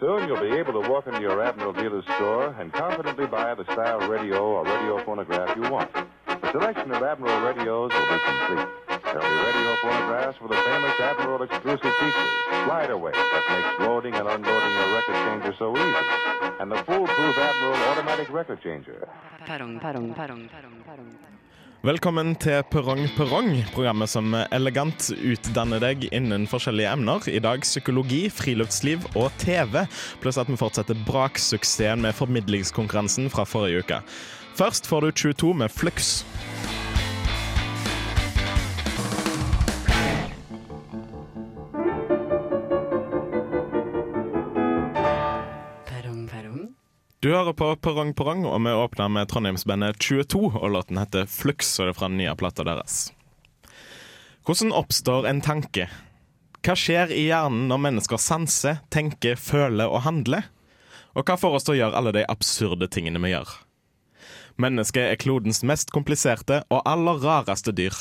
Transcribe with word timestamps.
Soon 0.00 0.28
you'll 0.28 0.40
be 0.40 0.56
able 0.56 0.72
to 0.82 0.88
walk 0.90 1.06
into 1.06 1.20
your 1.20 1.42
Admiral 1.42 1.72
dealer's 1.72 2.04
store 2.16 2.54
and 2.58 2.72
confidently 2.72 3.26
buy 3.26 3.54
the 3.54 3.64
style 3.64 4.00
radio 4.08 4.42
or 4.42 4.64
radio 4.64 5.04
phonograph 5.04 5.56
you 5.56 5.62
want. 5.70 5.90
The 6.26 6.50
selection 6.50 6.90
of 6.90 7.02
Admiral 7.02 7.40
radios 7.46 7.92
will 7.92 8.06
be 8.06 8.18
complete. 8.26 8.68
There'll 9.04 9.22
be 9.22 9.44
radio 9.46 9.76
phonographs 9.82 10.40
with 10.40 10.50
the 10.50 10.56
famous 10.56 10.98
Admiral 10.98 11.42
exclusive 11.42 11.94
features, 12.00 12.30
slide 12.64 12.90
away 12.90 13.12
that 13.12 13.44
makes 13.48 13.86
loading 13.86 14.14
and 14.14 14.26
unloading 14.26 14.72
your 14.72 14.94
record 14.94 15.14
changer 15.14 15.54
so 15.58 15.76
easy, 15.76 16.06
and 16.58 16.70
the 16.72 16.82
foolproof 16.84 17.38
Admiral 17.38 17.74
automatic 17.90 18.30
record 18.30 18.60
changer. 18.62 19.08
Velkommen 21.84 22.30
til 22.40 22.62
Perrong 22.72 23.02
Perrong, 23.12 23.58
programmet 23.74 24.08
som 24.08 24.32
elegant 24.32 25.10
utdanner 25.20 25.82
deg 25.84 26.06
innen 26.16 26.46
forskjellige 26.48 26.94
emner. 26.96 27.26
I 27.28 27.42
dag 27.44 27.60
psykologi, 27.60 28.22
friluftsliv 28.32 29.04
og 29.12 29.28
TV, 29.42 29.82
pluss 30.22 30.40
at 30.40 30.48
vi 30.48 30.56
fortsetter 30.56 30.96
braksuksessen 31.04 32.00
med 32.06 32.16
formidlingskonkurransen 32.16 33.28
fra 33.28 33.44
forrige 33.44 33.84
uke. 33.84 34.00
Først 34.56 34.88
får 34.88 35.04
du 35.04 35.12
22 35.26 35.52
med 35.60 35.76
Flux. 35.76 36.14
Du 47.24 47.30
hører 47.32 47.54
på 47.56 47.70
Perrong 47.80 48.10
Perrong, 48.12 48.42
og 48.44 48.58
vi 48.66 48.72
åpner 48.76 49.08
med 49.08 49.30
Trondheimsbandet 49.30 49.96
22, 49.96 50.58
og 50.60 50.72
låten 50.74 50.98
heter 51.00 51.24
Flux, 51.24 51.70
og 51.78 51.86
det 51.86 51.94
er 51.94 51.96
fra 51.96 52.10
den 52.10 52.18
nye 52.20 52.34
plata 52.36 52.66
deres. 52.68 52.96
Hvordan 54.44 54.74
oppstår 54.76 55.30
en 55.30 55.40
tanke? 55.40 55.86
Hva 56.60 56.76
skjer 56.76 57.14
i 57.16 57.22
hjernen 57.30 57.64
når 57.70 57.80
mennesker 57.86 58.20
sanser, 58.20 58.82
tenker, 58.92 59.40
føler 59.40 59.88
og 59.88 60.04
handler? 60.04 60.50
Og 61.16 61.24
hva 61.24 61.38
får 61.40 61.56
oss 61.56 61.64
til 61.64 61.78
å 61.78 61.78
gjøre 61.78 62.02
alle 62.02 62.12
de 62.18 62.26
absurde 62.28 62.90
tingene 62.92 63.24
vi 63.24 63.32
gjør? 63.32 63.56
Mennesket 64.60 65.14
er 65.14 65.22
klodens 65.24 65.64
mest 65.64 65.96
kompliserte 65.96 66.60
og 66.68 66.84
aller 66.84 67.24
rareste 67.24 67.72
dyr. 67.72 67.96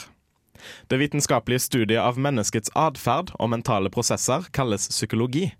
Det 0.92 1.00
vitenskapelige 1.00 1.64
studiet 1.64 2.04
av 2.04 2.20
menneskets 2.20 2.76
atferd 2.76 3.32
og 3.40 3.56
mentale 3.56 3.88
prosesser 3.88 4.52
kalles 4.52 4.92
psykologi. 4.92 5.54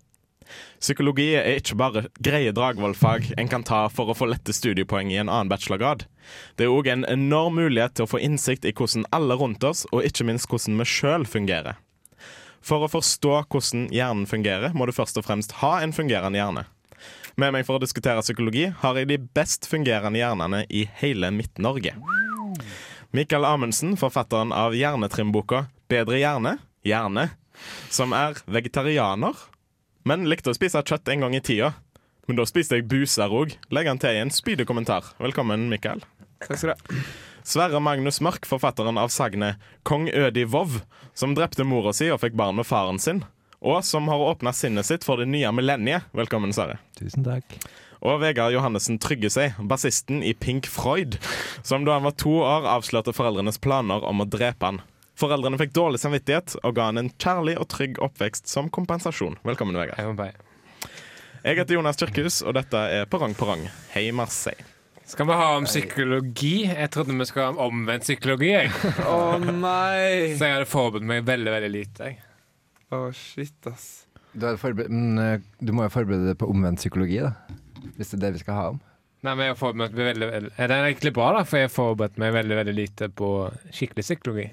Psykologi 0.80 1.30
er 1.38 1.58
ikke 1.58 1.78
bare 1.80 2.04
greie 2.24 2.52
Dragvoll-fag 2.54 3.32
en 3.40 3.50
kan 3.50 3.64
ta 3.66 3.86
for 3.92 4.10
å 4.10 4.16
få 4.18 4.28
lette 4.30 4.54
studiepoeng 4.54 5.12
i 5.12 5.18
en 5.22 5.30
annen 5.30 5.50
bachelorgrad. 5.52 6.04
Det 6.56 6.66
er 6.66 6.74
òg 6.74 6.90
en 6.92 7.06
enorm 7.08 7.58
mulighet 7.60 7.96
til 7.96 8.06
å 8.06 8.12
få 8.14 8.20
innsikt 8.22 8.68
i 8.68 8.74
hvordan 8.76 9.06
alle 9.14 9.38
rundt 9.40 9.64
oss, 9.64 9.84
og 9.92 10.04
ikke 10.06 10.26
minst 10.28 10.50
hvordan 10.50 10.80
vi 10.80 10.88
sjøl 10.88 11.26
fungerer. 11.28 11.80
For 12.64 12.84
å 12.84 12.88
forstå 12.88 13.42
hvordan 13.52 13.88
hjernen 13.92 14.28
fungerer, 14.28 14.72
må 14.72 14.88
du 14.88 14.94
først 14.96 15.18
og 15.20 15.26
fremst 15.26 15.58
ha 15.60 15.76
en 15.84 15.92
fungerende 15.92 16.40
hjerne. 16.40 16.64
Med 17.36 17.50
meg 17.52 17.66
for 17.66 17.76
å 17.76 17.82
diskutere 17.82 18.22
psykologi 18.22 18.68
har 18.80 18.98
jeg 19.00 19.10
de 19.10 19.18
best 19.36 19.66
fungerende 19.68 20.20
hjernene 20.20 20.62
i 20.70 20.84
hele 21.00 21.32
Midt-Norge. 21.34 21.96
Mikael 23.14 23.46
Amundsen, 23.46 23.96
forfatteren 23.98 24.52
av 24.54 24.74
hjernetrimboka 24.74 25.66
'Bedre 25.90 26.18
hjerne', 26.18 26.58
hjerne, 26.82 27.28
som 27.90 28.14
er 28.16 28.40
vegetarianer, 28.46 29.34
men 30.04 30.28
likte 30.28 30.52
å 30.52 30.56
spise 30.56 30.82
kjøtt 30.84 31.08
en 31.12 31.24
gang 31.24 31.36
i 31.36 31.42
tida. 31.44 31.74
Men 32.28 32.38
da 32.38 32.46
spiste 32.48 32.78
jeg 32.78 32.88
buser 32.88 33.32
òg. 33.32 33.56
Legg 33.74 33.88
han 33.88 34.00
til 34.00 34.16
i 34.16 34.22
en 34.22 34.32
spydig 34.32 34.66
kommentar. 34.68 35.10
Velkommen, 35.20 35.66
Mikael. 35.72 36.04
Takk 36.44 36.60
skal 36.60 36.72
du 36.72 36.74
ha. 36.74 37.04
Sverre 37.44 37.80
Magnus 37.84 38.22
Mørk, 38.24 38.46
forfatteren 38.48 38.96
av 38.96 39.10
sagnet 39.12 39.60
'Kong 39.84 40.08
Ødi 40.08 40.46
Vov', 40.48 40.80
som 41.12 41.34
drepte 41.36 41.64
mora 41.64 41.92
si 41.92 42.08
og 42.08 42.22
fikk 42.22 42.32
barn 42.40 42.56
med 42.56 42.64
faren 42.64 42.98
sin, 42.98 43.20
og 43.60 43.84
som 43.84 44.08
har 44.08 44.16
åpna 44.16 44.52
sinnet 44.56 44.88
sitt 44.88 45.04
for 45.04 45.20
det 45.20 45.28
nye 45.28 45.52
millenniet. 45.52 46.08
Velkommen, 46.16 46.52
Sverre. 46.56 46.78
Tusen 46.96 47.24
takk. 47.24 47.44
Og 48.00 48.20
Vegard 48.20 48.52
Johannessen 48.52 48.98
Tryggesei, 48.98 49.52
bassisten 49.60 50.22
i 50.22 50.32
Pink 50.32 50.66
Freud, 50.66 51.18
som 51.62 51.84
da 51.84 51.98
han 51.98 52.08
var 52.08 52.16
to 52.16 52.32
år 52.40 52.64
avslørte 52.64 53.12
foreldrenes 53.12 53.60
planer 53.60 54.04
om 54.04 54.24
å 54.24 54.28
drepe 54.28 54.64
han. 54.64 54.80
Foreldrene 55.14 55.58
fikk 55.60 55.74
dårlig 55.76 56.00
samvittighet 56.02 56.56
og 56.64 56.74
ga 56.74 56.88
han 56.88 56.98
en 56.98 57.10
kjærlig 57.22 57.54
og 57.62 57.68
trygg 57.70 58.00
oppvekst 58.02 58.50
som 58.50 58.66
kompensasjon. 58.74 59.36
Velkommen, 59.46 59.76
Vegard. 59.78 60.00
Jeg. 60.02 60.34
Jeg 61.44 61.58
heter 61.60 61.76
Jonas 61.76 62.00
Tyrkhus, 62.00 62.40
og 62.42 62.56
dette 62.56 62.80
er 62.98 63.06
Perrong 63.10 63.36
Perrong. 63.38 63.62
Hei, 63.92 64.08
Marseille. 64.16 64.66
Skal 65.06 65.28
vi 65.28 65.36
ha 65.36 65.50
om 65.58 65.68
psykologi? 65.68 66.64
Jeg 66.66 66.90
trodde 66.90 67.14
vi 67.14 67.26
skulle 67.28 67.46
ha 67.46 67.52
om 67.52 67.60
omvendt 67.62 68.06
psykologi. 68.08 68.48
Jeg. 68.56 68.72
oh, 69.10 69.36
nei! 69.38 70.32
Så 70.34 70.48
jeg 70.48 70.56
hadde 70.56 70.70
forberedt 70.70 71.06
meg 71.06 71.22
veldig 71.28 71.52
veldig 71.52 71.70
lite. 71.70 72.08
Jeg. 72.08 72.18
oh, 72.96 73.06
shit, 73.14 73.58
ass. 73.70 74.08
Du, 74.32 74.48
men, 74.80 75.20
eh, 75.20 75.44
du 75.62 75.70
må 75.76 75.86
jo 75.86 75.94
forberede 75.94 76.32
deg 76.32 76.40
på 76.40 76.48
omvendt 76.50 76.82
psykologi, 76.82 77.20
da. 77.22 77.36
Hvis 78.00 78.10
det 78.10 78.18
er 78.18 78.24
det 78.24 78.32
vi 78.40 78.42
skal 78.42 78.58
ha 78.58 78.66
om. 78.72 78.82
Nei, 79.22 79.36
men 79.36 79.46
jeg 79.46 79.54
har 79.54 79.60
forberedt 79.60 79.94
meg 79.94 80.10
veldig, 80.10 80.32
veldig 80.32 80.52
Det 80.56 80.66
er 80.66 80.76
egentlig 80.80 81.14
bra, 81.14 81.30
da, 81.36 81.46
for 81.46 81.60
jeg 81.60 81.68
har 81.68 81.76
forberedt 81.76 82.18
meg 82.24 82.34
veldig 82.34 82.60
veldig 82.64 82.76
lite 82.80 83.12
på 83.14 83.30
skikkelig 83.70 84.08
psykologi. 84.08 84.48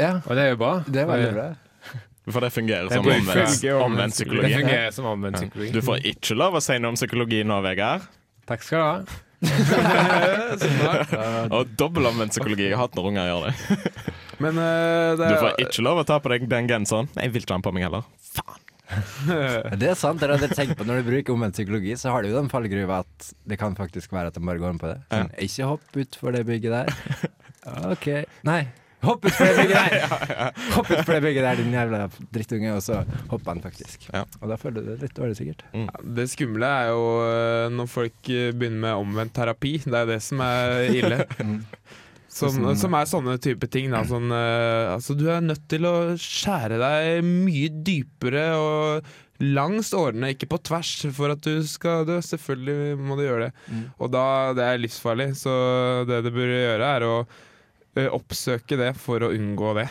Ja, 0.00 0.12
Og 0.24 0.32
det 0.36 0.42
er 0.46 0.50
jo 0.54 0.58
bra. 0.60 0.72
det 0.88 1.00
er 1.04 1.08
veldig 1.10 1.32
bra. 1.36 1.48
For 2.30 2.40
det 2.44 2.50
fungerer 2.54 2.86
som 2.92 3.00
omvendt, 3.02 3.26
omvendt 3.26 3.64
omvendt 3.80 4.16
Det 4.20 4.26
fungerer 4.54 4.90
som 4.94 5.04
omvendt 5.10 5.36
psykologi. 5.40 5.70
Du 5.74 5.80
får 5.82 5.96
ikke 6.12 6.34
lov 6.38 6.52
å 6.58 6.60
si 6.62 6.74
noe 6.78 6.90
om 6.92 6.98
psykologi 6.98 7.40
nå, 7.48 7.56
Vegard. 7.64 8.02
Takk 8.50 8.62
skal 8.66 8.78
du 8.78 8.82
ha. 8.86 8.96
Og 11.56 11.62
dobbel 11.80 12.04
omvendt 12.10 12.32
psykologi. 12.36 12.66
Jeg 12.68 12.76
hater 12.78 12.96
når 13.00 13.06
unger 13.10 13.24
gjør 13.30 13.42
det. 13.48 13.54
Men 14.44 14.54
uh, 14.60 14.64
det 15.16 15.20
Du 15.20 15.24
er 15.34 15.40
får 15.44 15.52
ikke 15.64 15.82
lov 15.84 15.96
å 16.02 16.04
ta 16.08 16.16
på 16.22 16.28
deg 16.32 16.40
den 16.50 16.66
genseren. 16.70 17.06
Jeg 17.16 17.28
vil 17.34 17.42
ikke 17.44 17.54
ha 17.56 17.60
den 17.60 17.66
på 17.66 17.74
meg 17.76 17.82
heller. 17.88 18.02
Faen. 18.34 18.60
Det 19.80 19.86
er 19.92 19.96
sant. 19.98 20.18
Dere 20.22 20.32
hadde 20.34 20.48
tenkt 20.50 20.74
på 20.78 20.84
Når 20.88 20.96
du 21.00 21.04
bruker 21.12 21.30
omvendt 21.36 21.54
psykologi, 21.54 21.92
så 22.00 22.06
har 22.14 22.20
du 22.24 22.28
jo 22.32 22.38
den 22.40 22.50
fallgruva 22.50 22.96
at 23.04 23.16
det 23.46 23.56
kan 23.60 23.72
faktisk 23.78 24.08
være 24.16 24.28
at 24.32 24.36
de 24.38 24.42
bare 24.44 24.60
går 24.62 24.70
om 24.74 24.80
på 24.82 24.88
det. 24.90 24.98
Sånn, 25.12 25.30
ikke 25.46 25.64
hopp 25.70 25.88
utfor 26.04 26.28
det 26.34 26.42
bygget 26.48 26.72
der. 26.74 26.88
OK. 27.92 28.06
Nei. 28.48 28.62
Hopp 29.00 29.24
utfor 29.24 29.48
det 29.48 29.54
bygget 29.56 29.76
der! 29.78 30.52
Hopp 30.76 30.90
utfor 30.90 31.16
det 31.16 31.22
bygget 31.24 31.46
der, 31.46 31.62
din 31.62 31.72
jævla 31.74 32.02
drittunge. 32.34 32.74
Og 32.76 32.82
så 32.84 33.00
hoppa 33.30 33.54
han 33.54 33.62
faktisk. 33.64 34.06
Ja. 34.12 34.26
Og 34.40 34.52
da 34.52 34.58
føler 34.60 34.84
du 34.84 34.92
deg 34.92 35.06
litt 35.06 35.16
dårlig, 35.16 35.38
sikkert. 35.40 35.64
Det 36.18 36.28
skumle 36.32 36.68
er 36.82 36.92
jo 36.92 37.06
eh, 37.24 37.66
når 37.72 37.90
folk 37.90 38.30
eh, 38.32 38.52
begynner 38.52 38.84
med 38.86 39.06
omvendt 39.06 39.34
terapi. 39.38 39.78
Det 39.86 40.02
er 40.02 40.12
det 40.14 40.20
som 40.24 40.44
er 40.44 40.94
ille. 41.00 41.24
Som, 42.30 42.62
som 42.78 42.94
er 42.94 43.08
sånne 43.10 43.32
type 43.42 43.66
ting. 43.74 43.88
Da. 43.90 44.04
Sånn, 44.06 44.30
uh, 44.30 44.94
altså, 44.94 45.16
du 45.18 45.24
er 45.34 45.42
nødt 45.42 45.64
til 45.68 45.82
å 45.88 46.12
skjære 46.14 46.78
deg 46.78 47.26
mye 47.26 47.72
dypere 47.82 48.44
og 48.54 49.10
langs 49.40 49.90
årene, 49.96 50.30
ikke 50.34 50.46
på 50.52 50.60
tvers, 50.68 50.92
for 51.16 51.34
at 51.34 51.42
du 51.42 51.58
skal 51.66 52.06
dø. 52.06 52.20
Selvfølgelig 52.22 52.94
må 53.02 53.18
du 53.18 53.24
gjøre 53.24 53.48
det. 53.48 53.66
Mm. 53.66 53.84
Og 53.98 54.12
da, 54.14 54.24
det 54.54 54.66
er 54.66 54.82
livsfarlig, 54.84 55.32
så 55.42 55.54
det 56.08 56.22
du 56.22 56.30
burde 56.30 56.62
gjøre, 56.62 56.92
er 57.00 57.08
å 57.08 57.14
oppsøke 57.96 58.76
det 58.78 58.92
for 59.00 59.22
å 59.26 59.32
unngå 59.34 59.74
det. 59.80 59.88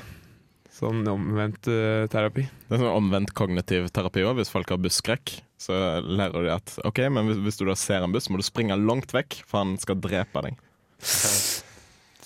Sånn 0.79 1.01
omvendt 1.11 1.67
uh, 1.67 2.05
terapi. 2.07 2.45
Det 2.69 2.77
er 2.77 2.79
sånn 2.79 2.93
omvendt 2.95 3.33
kognitiv 3.35 3.89
terapi 3.91 4.23
òg. 4.23 4.37
Hvis 4.39 4.51
folk 4.53 4.69
har 4.71 4.79
busskrekk, 4.79 5.33
så 5.59 5.75
lærer 6.05 6.45
de 6.45 6.53
at 6.53 6.75
OK, 6.87 7.01
men 7.11 7.27
hvis, 7.27 7.41
hvis 7.43 7.59
du 7.59 7.65
da 7.67 7.75
ser 7.75 8.05
en 8.05 8.13
buss, 8.15 8.29
må 8.31 8.39
du 8.39 8.45
springe 8.47 8.77
langt 8.79 9.11
vekk, 9.11 9.41
for 9.49 9.59
han 9.65 9.75
skal 9.81 9.99
drepe 9.99 10.45
deg. 10.45 10.55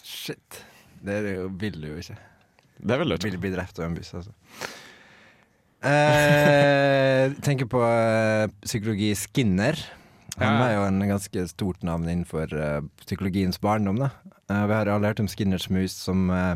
Shit. 0.03 0.61
Det 1.03 1.17
det 1.25 1.33
vil 1.59 1.81
du 1.81 1.87
jo 1.89 1.97
ikke. 2.03 2.19
Det 2.83 2.99
vil 3.01 3.09
du 3.09 3.15
ikke. 3.17 3.31
Vil 3.31 3.41
bli 3.47 3.53
drept 3.55 3.79
av 3.81 3.87
en 3.89 3.97
buss, 3.97 4.13
altså. 4.19 4.31
Eh, 5.83 7.33
tenker 7.47 7.67
på 7.71 7.81
eh, 7.87 8.45
psykologi 8.67 9.11
Skinner. 9.17 9.79
Han 10.37 10.47
Ja. 10.59 10.67
er 10.67 10.75
jo 10.77 10.85
en 10.87 11.01
ganske 11.09 11.47
stort 11.51 11.83
navn 11.85 12.07
innenfor 12.09 12.53
eh, 12.53 12.81
psykologiens 13.03 13.59
barndom. 13.61 13.99
da 14.01 14.11
Eh, 14.53 14.67
Vi 14.67 14.73
har 14.73 14.85
alle 14.87 15.07
hørt 15.07 15.19
om 15.19 15.27
Skinners 15.27 15.69
mus 15.69 15.91
som 15.97 16.29
uh, 16.29 16.55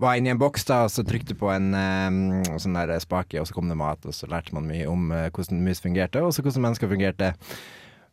var 0.00 0.16
inni 0.16 0.30
en 0.32 0.40
boks 0.40 0.64
da 0.68 0.82
og 0.86 0.92
så 0.94 1.04
trykte 1.04 1.36
på 1.36 1.50
en 1.52 1.74
eh, 1.76 2.54
sånn 2.60 2.76
der 2.78 2.94
spake, 3.04 3.40
og 3.40 3.48
så 3.48 3.56
kom 3.56 3.68
det 3.68 3.76
mat, 3.78 4.06
og 4.08 4.14
så 4.16 4.28
lærte 4.30 4.54
man 4.56 4.68
mye 4.68 4.86
om 4.88 5.10
uh, 5.12 5.26
hvordan 5.34 5.60
mus 5.64 5.82
fungerte, 5.84 6.22
og 6.24 6.32
så 6.34 6.44
hvordan 6.44 6.64
mennesker 6.68 6.88
fungerte. 6.90 7.34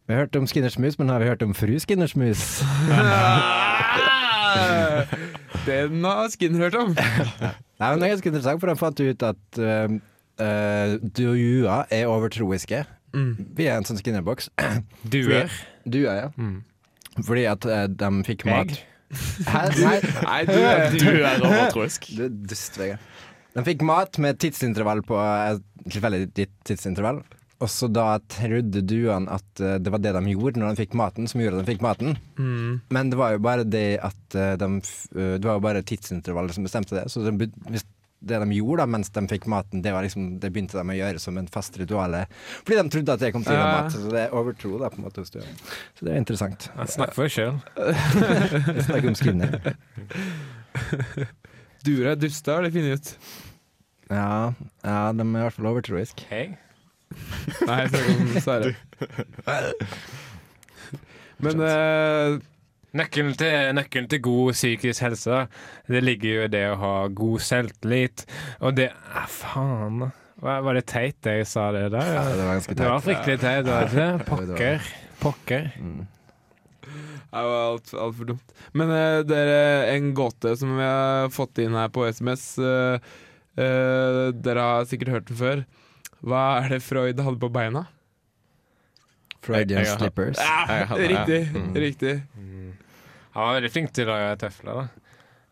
Vi 0.06 0.14
har 0.14 0.26
hørt 0.26 0.36
om 0.38 0.48
Skinners 0.50 0.78
mus, 0.78 1.00
men 1.00 1.10
har 1.10 1.24
vi 1.24 1.30
hørt 1.32 1.44
om 1.46 1.56
fru 1.58 1.78
Skinners 1.82 2.16
mus? 2.20 2.44
Den 5.66 6.04
har 6.06 6.30
Skinner 6.30 6.68
hørt 6.68 6.76
om. 6.78 6.92
Nei, 7.80 7.88
men 7.90 8.00
Det 8.00 8.06
er 8.06 8.12
ganske 8.14 8.30
interessant, 8.30 8.60
for 8.62 8.70
han 8.70 8.78
fant 8.80 9.00
ut 9.02 9.24
at 9.26 9.58
uh, 9.60 9.96
uh, 10.40 10.92
duer 11.18 11.90
er 11.90 12.12
overtroiske. 12.12 12.84
Mm. 13.16 13.32
Vi 13.58 13.66
er 13.66 13.80
en 13.80 13.88
sånn 13.88 13.98
skinnerboks. 14.00 14.52
Duer. 15.12 15.50
Duer, 15.88 16.20
ja. 16.20 16.30
Mm. 16.38 16.60
Fordi 17.26 17.48
at 17.50 17.66
uh, 17.66 17.88
de 17.90 18.12
fikk 18.28 18.46
Jeg? 18.46 18.54
mat 18.54 18.84
Hæ? 19.14 19.62
Nei, 19.80 19.98
Nei, 20.26 20.42
du 20.50 20.58
Du 21.00 21.10
er 21.22 21.44
overtroisk. 21.46 22.10
du 22.18 22.26
er 22.28 22.34
dust, 22.50 22.80
Vegard. 22.82 23.00
De 23.56 23.64
fikk 23.64 23.86
mat 23.88 24.18
med 24.20 24.40
tidsintervall 24.42 25.00
på 25.08 25.16
et 25.22 25.62
tilfeldig 25.88 26.26
ditt 26.36 26.52
tidsintervall. 26.68 27.22
Og 27.64 27.70
så 27.72 27.88
da 27.88 28.18
trodde 28.28 28.82
duene 28.84 29.32
at 29.32 29.62
uh, 29.64 29.78
det 29.80 29.94
var 29.94 30.02
det 30.04 30.12
de 30.18 30.34
gjorde 30.34 30.60
når 30.60 30.74
de 30.74 30.82
fikk 30.84 30.98
maten, 31.00 31.30
som 31.32 31.40
gjorde 31.40 31.62
at 31.62 31.64
de 31.64 31.72
fikk 31.72 31.86
maten. 31.86 32.18
mm. 32.36 32.74
Men 32.92 33.14
det 33.14 33.20
var 33.22 33.32
jo 33.38 33.40
bare 33.46 33.64
det 33.64 33.86
at 34.04 34.36
uh, 34.36 34.58
de 34.60 34.68
Det 35.16 35.46
var 35.48 35.56
jo 35.62 35.64
bare 35.64 35.86
tidsintervallet 35.88 36.58
som 36.58 36.68
bestemte 36.68 36.98
det. 36.98 37.06
Så 37.14 37.24
de, 37.24 37.48
hvis 37.72 37.86
det 38.20 38.40
de 38.42 38.58
gjorde 38.58 38.82
da 38.82 38.88
mens 38.90 39.12
de 39.14 39.24
fikk 39.30 39.46
maten, 39.52 39.82
det, 39.86 39.92
var 39.94 40.06
liksom, 40.06 40.40
det 40.42 40.50
begynte 40.54 40.78
de 40.80 40.94
å 40.94 40.98
gjøre 40.98 41.22
som 41.22 41.38
en 41.38 41.50
fast 41.52 41.78
ritual. 41.82 42.16
Fordi 42.66 42.78
de 42.80 42.94
trodde 42.96 43.16
at 43.16 43.24
det 43.26 43.32
kom 43.36 43.46
til 43.46 43.54
å 43.54 43.58
gi 43.58 43.62
dem 43.62 43.74
mat. 43.76 43.92
Så 43.94 44.14
det 44.14 44.24
er 44.24 44.36
overtro 44.40 44.72
da, 44.82 44.90
på 44.94 45.02
en 45.02 45.08
måte 45.08 45.22
hos 45.22 45.34
døde. 45.34 45.52
Så 45.98 46.08
det 46.08 46.14
er 46.14 46.22
interessant. 46.24 46.70
Snakk 46.96 47.16
for 47.18 47.28
deg 47.28 47.36
sjøl. 47.36 47.60
Snakker 48.88 49.12
om 49.12 49.18
Skinner. 49.20 49.60
Duer 51.86 52.14
er 52.16 52.18
duste, 52.18 52.50
har 52.52 52.66
de 52.66 52.74
funnet 52.74 52.98
ut. 52.98 53.10
Ja, 54.10 54.54
ja, 54.86 55.00
de 55.14 55.22
er 55.22 55.30
i 55.30 55.44
hvert 55.46 55.58
fall 55.58 55.70
overtroiske. 55.70 56.26
Hei. 56.30 56.46
Nei, 57.66 57.78
jeg 57.84 57.92
snakker 57.94 58.16
om 58.16 58.42
Sverre. 58.44 58.74
Men 61.46 61.62
eh, 61.68 62.38
Nøkkelen 62.96 63.34
til, 63.36 63.72
nøkkelen 63.76 64.06
til 64.12 64.22
god 64.24 64.54
psykisk 64.56 65.04
helse 65.04 65.40
Det 65.92 66.00
ligger 66.04 66.30
jo 66.38 66.44
i 66.46 66.52
det 66.54 66.62
å 66.72 66.78
ha 66.80 66.94
god 67.12 67.44
selvtillit. 67.44 68.24
Og 68.64 68.78
det 68.78 68.90
ah, 69.12 69.26
Faen. 69.28 70.06
Var 70.46 70.62
var 70.64 70.78
det 70.78 70.86
teit 70.92 71.18
det 71.26 71.38
jeg 71.42 71.48
sa 71.50 71.70
det 71.76 71.90
der? 71.94 72.10
Ja, 72.16 72.24
det 72.32 72.44
var 72.44 72.54
ganske 72.58 72.76
Det 72.76 72.88
var 72.88 73.00
teit. 73.00 73.06
fryktelig 73.10 73.38
teit, 73.44 73.68
var 73.68 73.86
det 73.86 73.90
ikke 73.90 74.04
det? 74.18 74.26
Pokker. 74.30 74.90
Pokker. 75.24 75.70
Mm. 75.80 76.04
det 77.36 77.44
var 77.50 77.62
alt, 77.72 77.94
alt 78.06 78.20
dumt. 78.32 78.54
Men 78.76 78.92
det 78.94 79.06
dere, 79.32 79.60
en 79.96 80.12
gåte 80.16 80.56
som 80.60 80.76
vi 80.78 80.84
har 80.88 81.32
fått 81.36 81.64
inn 81.64 81.76
her 81.76 81.92
på 81.92 82.06
SMS 82.12 82.46
Uh, 82.60 83.00
uh, 83.60 84.32
Dere 84.36 84.64
har 84.70 84.88
sikkert 84.90 85.14
hørt 85.16 85.28
den 85.32 85.40
før. 85.40 85.66
Hva 86.26 86.44
er 86.62 86.76
det 86.76 86.82
Freud 86.84 87.20
hadde 87.24 87.40
på 87.40 87.52
beina? 87.56 87.86
Freudian 89.46 89.86
slippers. 89.86 90.40
Ja, 90.42 90.86
Riktig. 90.98 91.42
Mm. 91.54 91.74
riktig 91.78 92.16
Han 93.36 93.50
var 93.50 93.58
veldig 93.60 93.72
flink 93.74 93.92
til 93.96 94.08
å 94.08 94.14
lage 94.14 94.38
tøfler, 94.46 94.78
da. 94.80 95.06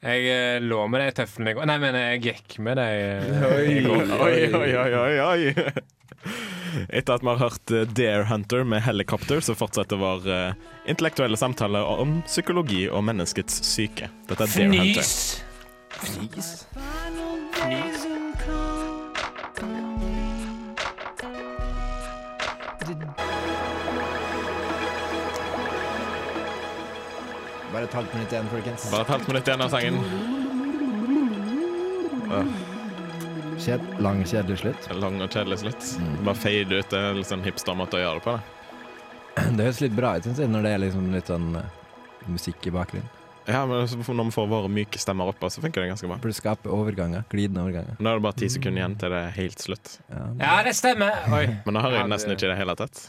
Jeg 0.03 0.27
eh, 0.27 0.57
lå 0.63 0.81
med 0.91 0.99
de 0.99 1.11
tøflene 1.15 1.51
i 1.51 1.55
går. 1.55 1.67
Nei, 1.67 1.75
men 1.79 1.95
jeg 1.99 2.21
gikk 2.25 2.57
med 2.63 2.79
de 2.79 2.87
eh, 2.91 3.59
i 3.71 3.77
går. 3.85 4.09
Oi, 4.19 4.37
oi, 4.51 4.71
oi, 4.81 4.89
oi, 4.99 5.13
oi. 5.23 6.31
Etter 6.89 7.15
at 7.15 7.23
vi 7.23 7.29
har 7.29 7.39
hørt 7.39 7.71
eh, 7.75 7.85
Dare 7.95 8.25
Hunter 8.27 8.67
med 8.67 8.83
helikopter, 8.83 9.43
så 9.43 9.55
fortsetter 9.55 9.99
vår 9.99 10.27
eh, 10.27 10.59
intellektuelle 10.91 11.39
samtale 11.39 11.83
om 12.03 12.21
psykologi 12.27 12.85
og 12.89 13.05
menneskets 13.07 13.63
syke. 13.67 14.11
Dette 14.31 14.47
er 14.47 14.55
Dare 14.57 14.83
Hunter. 14.83 15.07
Fnis! 16.03 16.53
Bare 27.73 27.87
et 27.89 27.93
halvt 27.97 28.13
minutt 28.13 28.33
igjen, 28.35 28.49
folkens. 28.51 28.83
Bare 28.93 29.01
et 29.07 29.11
halvt 29.15 29.27
minutt 29.31 29.47
igjen 29.49 29.63
av 29.65 29.71
sangen. 29.73 29.95
Kjed, 33.63 33.81
lang, 34.03 34.21
kjedelig 34.27 34.59
slutt. 34.61 34.89
Lang 35.01 35.17
og 35.23 35.31
kjedelig 35.33 35.57
slutt. 35.63 35.87
Bare 36.25 36.37
fade 36.37 36.77
ut. 36.83 36.91
Det 36.91 36.99
er 36.99 37.17
litt 37.17 37.29
sånn 37.29 37.41
hipster-måte 37.45 37.97
å 37.97 38.03
gjøre 38.03 38.21
det 38.21 38.25
på. 38.27 38.35
det. 38.37 39.49
Det 39.57 39.65
høres 39.67 39.81
litt 39.81 39.97
bra 39.97 40.13
ut, 40.19 40.27
syns 40.27 40.41
jeg, 40.43 40.51
når 40.53 40.67
det 40.67 40.71
er 40.75 40.81
liksom 40.85 41.09
litt 41.15 41.29
sånn 41.33 41.49
uh, 41.57 41.65
musikk 42.29 42.69
i 42.69 42.73
bakgrunnen. 42.75 43.09
Ja, 43.49 43.65
men 43.67 43.81
Når 43.83 44.23
vi 44.29 44.31
får 44.37 44.47
våre 44.47 44.69
myke 44.71 44.99
stemmer 45.01 45.27
opp, 45.33 45.41
så 45.51 45.59
funker 45.63 45.83
det 45.83 45.89
ganske 45.91 46.07
bra. 46.07 46.15
For 46.23 46.31
skape 46.37 46.69
overganger. 46.71 47.25
Glidende 47.33 47.65
overganger. 47.65 47.97
Nå 47.99 48.11
er 48.13 48.21
det 48.21 48.23
bare 48.29 48.39
ti 48.39 48.47
sekunder 48.53 48.83
igjen 48.83 48.95
til 49.01 49.11
det 49.11 49.19
er 49.25 49.33
helt 49.35 49.65
slutt. 49.65 49.97
Ja. 50.13 50.21
Ja, 50.39 50.53
det 50.63 50.77
stemmer! 50.77 51.25
Oi. 51.33 51.45
Men 51.65 51.75
nå 51.75 51.81
hører 51.83 51.97
jeg 51.97 52.05
det- 52.05 52.13
nesten 52.13 52.37
ikke 52.37 52.53
det 52.53 52.59
hele 52.61 52.75
tatt. 52.79 53.01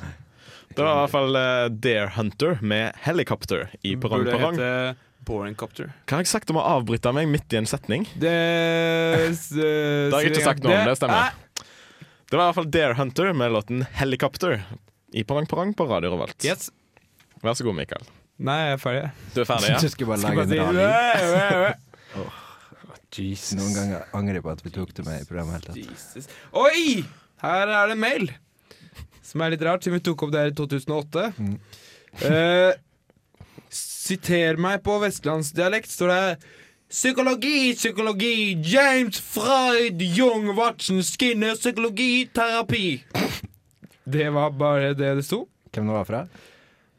Det 0.75 0.81
var 0.83 0.91
i 0.95 1.01
hvert 1.05 1.13
fall 1.13 1.37
uh, 1.39 1.69
Dare 1.85 2.09
Hunter 2.17 2.57
med 2.65 2.97
Helicopter 3.05 3.69
i 3.83 3.95
Perrong 4.01 4.25
Burde 4.25 4.37
Perrong. 4.39 4.57
hete 4.59 4.97
Boring 5.25 5.55
Copter. 5.57 5.93
Hva 6.05 6.19
har 6.19 6.25
jeg 6.25 6.29
sagt 6.33 6.51
om 6.53 6.59
å 6.61 6.65
avbryte 6.75 7.13
meg 7.17 7.29
midt 7.33 7.55
i 7.57 7.61
en 7.61 7.69
setning? 7.69 8.03
Det 8.21 8.33
s- 9.31 9.47
Det 9.57 10.11
har 10.13 10.21
jeg 10.25 10.35
ikke 10.35 10.45
sagt 10.45 10.65
noe 10.67 10.75
om, 10.81 10.89
det 10.91 10.97
stemmer. 11.01 11.39
Det 12.29 12.37
var 12.37 12.43
i 12.43 12.49
hvert 12.51 12.59
fall 12.59 12.69
Dare 12.75 12.97
Hunter 12.99 13.31
med 13.37 13.55
låten 13.55 13.87
Helicopter 14.01 14.59
i 15.15 15.23
Parang 15.25 15.47
Parang 15.49 15.73
på 15.79 15.87
Radio 15.89 16.11
Revolt. 16.17 16.37
Yes. 16.45 16.69
Vær 17.45 17.55
så 17.57 17.65
god, 17.69 17.77
Mikael. 17.79 18.05
Nei, 18.45 18.57
jeg 18.67 18.75
er 18.75 18.81
ferdig. 18.83 19.03
Du 19.37 19.41
er 19.45 19.49
ferdig, 19.49 19.69
ja? 19.71 19.79
Du 19.85 19.89
skal 19.93 20.09
bare 20.11 20.19
Skal 20.25 20.41
lage 20.41 20.59
bare 20.59 20.69
en 20.69 21.65
lyd. 22.19 22.31
Jesus. 23.15 23.55
Noen 23.61 23.75
ganger 23.77 24.09
angrer 24.19 24.41
jeg 24.41 24.45
på 24.45 24.51
at 24.51 24.63
vi 24.65 24.73
tok 24.75 24.91
det 24.97 25.05
med 25.07 25.23
i 25.23 25.27
programmet. 25.29 25.69
Oi! 26.59 27.05
Her 27.45 27.71
er 27.79 27.93
det 27.93 27.97
mail. 28.01 28.25
Som 29.35 29.43
er 29.43 29.51
litt 29.51 29.63
rart, 29.67 29.83
siden 29.83 29.99
vi 29.99 30.05
tok 30.07 30.21
opp 30.23 30.31
det 30.31 30.45
her 30.45 30.53
i 30.53 30.55
2008. 30.55 31.23
Mm. 31.43 31.55
uh, 32.23 32.73
siter 33.75 34.61
meg 34.63 34.85
på 34.87 34.95
vestlandsdialekt, 35.03 35.91
står 35.91 36.13
det 36.13 36.53
Psykologi, 36.95 37.73
psykologi, 37.75 38.55
James 38.63 39.19
Freud, 39.19 39.99
Jung, 40.15 40.53
Watson, 40.55 41.03
Skinner, 41.03 41.57
psykologi, 41.59 42.29
terapi. 42.31 43.03
Det 44.07 44.29
var 44.31 44.55
bare 44.55 44.93
det 44.95 45.17
det 45.19 45.25
sto. 45.27 45.41
Hvem 45.75 45.91
det 45.91 45.97
var 45.97 46.07
fra? 46.07 46.21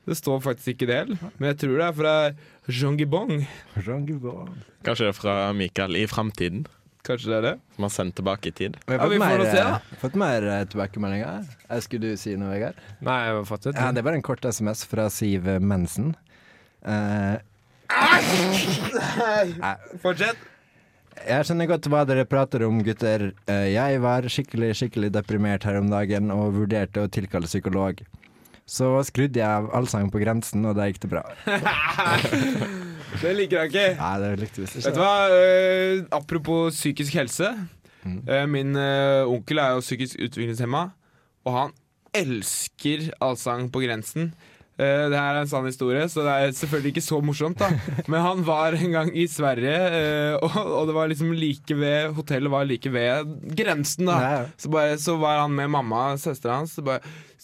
Det 0.04 0.18
står 0.20 0.44
faktisk 0.44 0.76
ikke 0.76 0.90
det, 0.90 1.00
men 1.38 1.48
jeg 1.54 1.62
tror 1.64 1.80
det 1.80 1.88
er 1.88 1.96
fra 2.02 2.16
Jean 2.68 3.00
Gibong. 3.00 3.46
Jean 3.80 4.04
Gibong. 4.10 4.52
Kanskje 4.84 5.08
det 5.08 5.14
er 5.14 5.18
fra 5.22 5.38
Mikael 5.56 5.96
i 5.96 6.04
framtiden, 6.12 6.68
Kanskje 7.06 7.30
det 7.30 7.36
er 7.38 7.44
det? 7.46 7.54
som 7.76 7.86
har 7.86 7.92
sendt 7.94 8.16
tilbake 8.18 8.50
i 8.50 8.52
tid. 8.58 8.78
Vi 8.88 8.96
har 8.96 9.04
Ja, 9.04 9.10
vi 9.12 9.18
får 9.22 9.26
mer, 9.26 9.44
se, 9.46 9.62
da. 9.62 9.76
eh, 9.76 9.98
fått 10.02 10.16
mer 10.18 10.48
eh, 10.50 10.64
tilbakemeldinger. 10.72 11.44
Eh, 11.70 11.80
Skulle 11.86 12.10
du 12.16 12.18
si 12.18 12.34
noe, 12.36 12.50
Vegard? 12.56 12.80
Nei, 13.06 13.18
jeg 13.28 13.36
har 13.38 13.46
fått 13.46 13.68
det. 13.70 13.76
Ja, 13.78 13.92
det 13.94 14.04
var 14.08 14.14
en 14.18 14.24
kort 14.26 14.46
SMS 14.50 14.82
fra 14.90 15.06
Siv 15.14 15.46
Mensen. 15.62 16.16
Uh, 16.86 17.38
Fortsett. 20.04 20.38
jeg 21.26 21.46
skjønner 21.48 21.70
godt 21.70 21.88
hva 21.90 22.02
dere 22.10 22.26
prater 22.30 22.66
om, 22.68 22.82
gutter. 22.86 23.32
Jeg 23.48 24.02
var 24.04 24.28
skikkelig, 24.30 24.74
skikkelig 24.82 25.12
deprimert 25.16 25.64
her 25.68 25.80
om 25.80 25.90
dagen 25.94 26.32
og 26.34 26.54
vurderte 26.58 27.06
å 27.06 27.10
tilkalle 27.12 27.50
psykolog. 27.50 28.02
Så 28.66 28.88
skrudde 29.06 29.38
jeg 29.40 29.46
av 29.46 29.68
allsang 29.78 30.10
på 30.10 30.20
grensen, 30.24 30.66
og 30.66 30.74
da 30.78 30.88
gikk 30.90 31.04
det 31.04 31.12
bra. 31.12 31.24
Det 33.22 33.32
liker 33.38 33.62
han 33.62 33.70
ikke. 33.70 33.86
Nei, 33.96 34.14
det 34.20 34.30
likte 34.42 34.64
visst 34.64 34.80
Vet 34.82 34.96
du 34.98 35.00
hva? 35.00 35.12
uh, 35.32 36.02
apropos 36.18 36.76
psykisk 36.76 37.16
helse. 37.16 37.48
Mm. 38.04 38.18
Uh, 38.28 38.42
min 38.50 38.76
uh, 38.76 39.30
onkel 39.32 39.62
er 39.62 39.78
jo 39.78 39.84
psykisk 39.86 40.20
utviklingshemma, 40.20 40.82
og 41.48 41.56
han 41.56 41.72
elsker 42.16 43.08
allsang 43.24 43.70
på 43.72 43.86
grensen. 43.86 44.34
Eh, 44.76 45.06
det 45.08 45.16
her 45.16 45.38
er 45.38 45.42
en 45.46 45.48
sann 45.48 45.68
historie, 45.70 46.04
så 46.12 46.26
det 46.26 46.32
er 46.36 46.56
selvfølgelig 46.58 46.92
ikke 46.92 47.06
så 47.06 47.22
morsomt. 47.24 47.60
da 47.62 47.70
Men 48.12 48.26
han 48.26 48.46
var 48.48 48.76
en 48.76 48.92
gang 48.92 49.12
i 49.16 49.28
Sverige, 49.32 49.76
uh, 49.96 50.44
og, 50.44 50.58
og 50.82 50.90
det 50.90 50.96
var 50.98 51.12
liksom 51.12 51.32
like 51.32 51.78
ved 51.80 52.16
hotellet 52.18 52.52
var 52.52 52.68
like 52.68 52.92
ved 52.92 53.30
grensen. 53.56 54.12
da 54.12 54.50
så, 54.58 54.70
bare, 54.70 54.98
så 55.00 55.16
var 55.22 55.46
han 55.46 55.56
med 55.56 55.72
mamma 55.72 56.10
og 56.14 56.20
søstera 56.20 56.60
hans. 56.60 56.76
Så 56.76 56.84
bare 56.84 57.00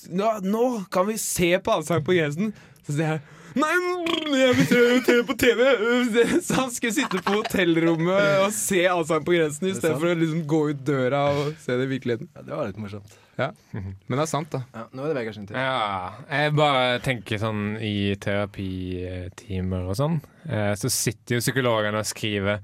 nå, 0.09 0.39
'Nå 0.43 0.83
kan 0.91 1.07
vi 1.07 1.17
se 1.17 1.57
på 1.59 1.71
allsang 1.71 2.03
på 2.03 2.17
grensen!' 2.17 2.53
Så 2.83 2.97
sier 2.97 3.15
jeg 3.15 3.21
Nei, 3.51 3.71
mm, 3.75 4.31
jeg 4.31 4.55
vil 4.55 4.67
se 5.03 5.15
på 5.27 5.35
TV! 5.35 5.65
Så 6.45 6.55
han 6.55 6.71
skulle 6.71 6.95
sitte 6.95 7.19
på 7.19 7.41
hotellrommet 7.41 8.45
og 8.45 8.53
se 8.55 8.85
Allsang 8.87 9.25
på 9.27 9.35
grensen 9.35 9.73
istedenfor 9.73 10.13
å 10.13 10.19
liksom 10.21 10.45
gå 10.47 10.61
ut 10.71 10.85
døra 10.87 11.25
og 11.35 11.51
se 11.59 11.75
det 11.75 11.89
i 11.89 11.91
virkeligheten. 11.97 12.31
Ja, 12.31 12.45
det 12.47 12.55
var 12.55 12.71
litt 12.71 12.79
morsomt. 12.79 13.20
Men 13.37 13.95
det 14.09 14.19
er 14.19 14.25
sant, 14.29 14.49
da. 14.51 14.59
Ja, 14.75 14.83
nå 14.93 15.03
er 15.03 15.07
det 15.13 15.17
Vegard 15.21 15.35
sin 15.35 15.47
tur. 15.47 15.55
Ja, 15.57 16.11
jeg 16.29 16.53
bare 16.55 16.99
tenker 17.01 17.37
sånn 17.41 17.77
i 17.81 18.13
terapitimer 18.21 19.87
og 19.89 19.95
sånn, 19.97 20.19
eh, 20.49 20.73
så 20.77 20.89
sitter 20.91 21.35
jo 21.35 21.39
psykologene 21.41 21.97
og 22.03 22.05
skriver 22.05 22.59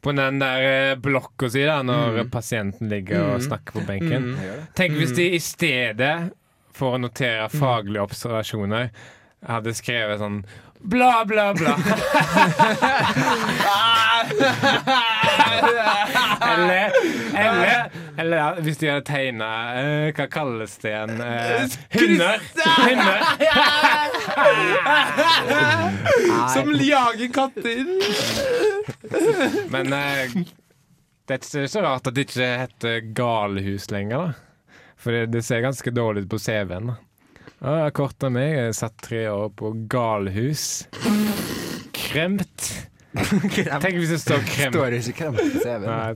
på 0.00 0.14
den 0.16 0.38
der 0.40 0.62
eh, 0.64 0.94
blokka 0.96 1.50
si 1.52 1.64
da, 1.66 1.82
når 1.82 2.22
Mm. 2.24 2.30
pasienten 2.30 2.88
ligger 2.88 3.20
og 3.34 3.40
Mm. 3.40 3.46
snakker 3.48 3.72
på 3.72 3.86
benken. 3.86 4.22
Mm. 4.36 4.66
Tenk 4.74 4.92
hvis 4.96 5.12
de 5.16 5.30
i 5.34 5.38
stedet 5.38 6.32
for 6.72 6.96
å 6.96 7.00
notere 7.00 7.48
faglige 7.50 8.00
observasjoner 8.06 8.90
hadde 9.46 9.74
skrevet 9.74 10.18
sånn 10.20 10.44
bla, 10.82 11.24
bla, 11.24 11.52
bla. 11.52 11.76
eller, 16.50 16.92
eller, 17.36 17.90
eller 18.16 18.36
ja, 18.36 18.48
hvis 18.60 18.78
de 18.80 18.88
hadde 18.90 19.06
tegna 19.08 19.48
Hva 20.16 20.26
kalles 20.32 20.76
det 20.82 20.92
igjen? 20.92 21.20
Uh, 21.20 21.76
hunder. 21.96 22.38
Hunder. 22.84 23.20
Som 26.54 26.72
jager 26.74 27.32
katter! 27.34 27.84
Men 29.72 29.92
uh, 29.92 30.40
det 31.30 31.36
er 31.36 31.42
ikke 31.46 31.68
så 31.70 31.82
rart 31.84 32.08
at 32.10 32.16
det 32.16 32.26
ikke 32.26 32.46
heter 32.64 33.04
galehus 33.14 33.90
lenger, 33.92 34.18
da. 34.18 34.32
For 35.00 35.14
det, 35.14 35.30
det 35.32 35.44
ser 35.46 35.62
ganske 35.64 35.92
dårlig 35.94 36.26
ut 36.26 36.32
på 36.32 36.40
CV-en. 36.42 36.90
jeg 37.62 37.94
korta 37.96 38.28
meg. 38.34 38.50
Jeg 38.56 38.74
satt 38.76 38.96
tre 39.00 39.22
år 39.30 39.48
på 39.56 39.70
galehus. 39.88 40.64
Kremt. 41.96 42.89
Tenk 43.10 43.96
hvis 43.98 44.12
det 44.12 44.20
står 44.22 44.44
krem. 44.46 44.74
Står 44.74 44.94
ikke 45.00 45.14
kremt 45.18 45.40
på 45.40 45.46
CV-en. 45.64 45.86
Nei, 45.88 46.12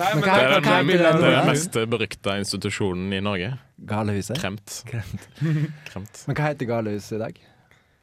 Nei, 0.00 0.08
Men 0.16 0.24
Det 0.24 0.32
er 0.32 0.54
den, 0.66 1.22
det 1.22 1.30
er 1.30 1.46
mest 1.46 1.78
berykta 1.94 2.34
institusjonen 2.42 3.14
i 3.14 3.20
Norge. 3.22 3.52
Galehuset? 3.86 4.40
Kremt. 4.40 4.80
Kremt. 4.88 5.28
Kremt. 5.90 6.24
Men 6.26 6.38
hva 6.38 6.50
heter 6.50 6.70
galehuset 6.70 7.16
i 7.18 7.20
dag? 7.22 7.38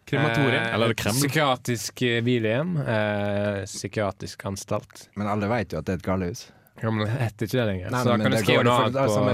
Krematorium. 0.09 0.63
Eh, 0.63 0.73
Eller 0.73 0.93
er 0.93 0.97
krem? 0.97 1.19
Psykiatrisk 1.19 2.01
eh, 2.07 2.21
hvilehjem. 2.25 2.77
Eh, 2.81 3.59
psykiatrisk 3.69 4.45
anstalt. 4.49 5.09
Men 5.19 5.29
alle 5.29 5.51
vet 5.51 5.75
jo 5.75 5.83
at 5.83 5.89
det 5.89 5.97
er 5.97 6.01
et 6.01 6.07
galehus. 6.07 6.47
Ja, 6.79 6.89
men 6.89 7.03
det 7.05 7.11
heter 7.11 7.49
ikke 7.49 7.59
det 7.59 7.67
lenger. 7.73 7.91
Nei, 7.91 8.03
så 8.03 8.13
da 8.13 8.17
kan 8.23 8.33
du 8.33 8.39
skrive 8.39 8.65
noe 8.65 8.77
det 8.87 9.03
annet 9.03 9.03
på 9.03 9.25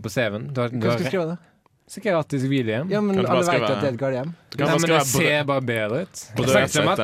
på 0.00 0.12
CV-en. 0.14 0.48
Du 0.56 0.62
har, 0.62 0.72
du 0.72 0.80
Hva 0.80 0.96
skal 0.96 1.04
du 1.04 1.10
skrive 1.12 1.26
da? 1.34 1.36
Psykiatrisk 1.84 2.46
hvilehjem. 2.48 2.88
Ja, 2.90 3.00
men 3.04 3.18
alle 3.26 3.42
vet 3.44 3.60
at 3.66 3.82
det 3.82 3.90
er 3.90 3.92
et 3.92 3.98
gardehjem. 4.00 4.30
Du 4.54 4.62
Nei, 4.64 4.70
men 4.80 4.88
det 4.94 5.00
ser 5.10 5.44
bare 5.50 5.60
bedre 5.68 5.98
ut. 6.06 6.22
Jeg 6.38 6.48
snakket, 6.48 6.72
ikke 6.72 6.80
om 6.80 6.88
at, 6.94 7.02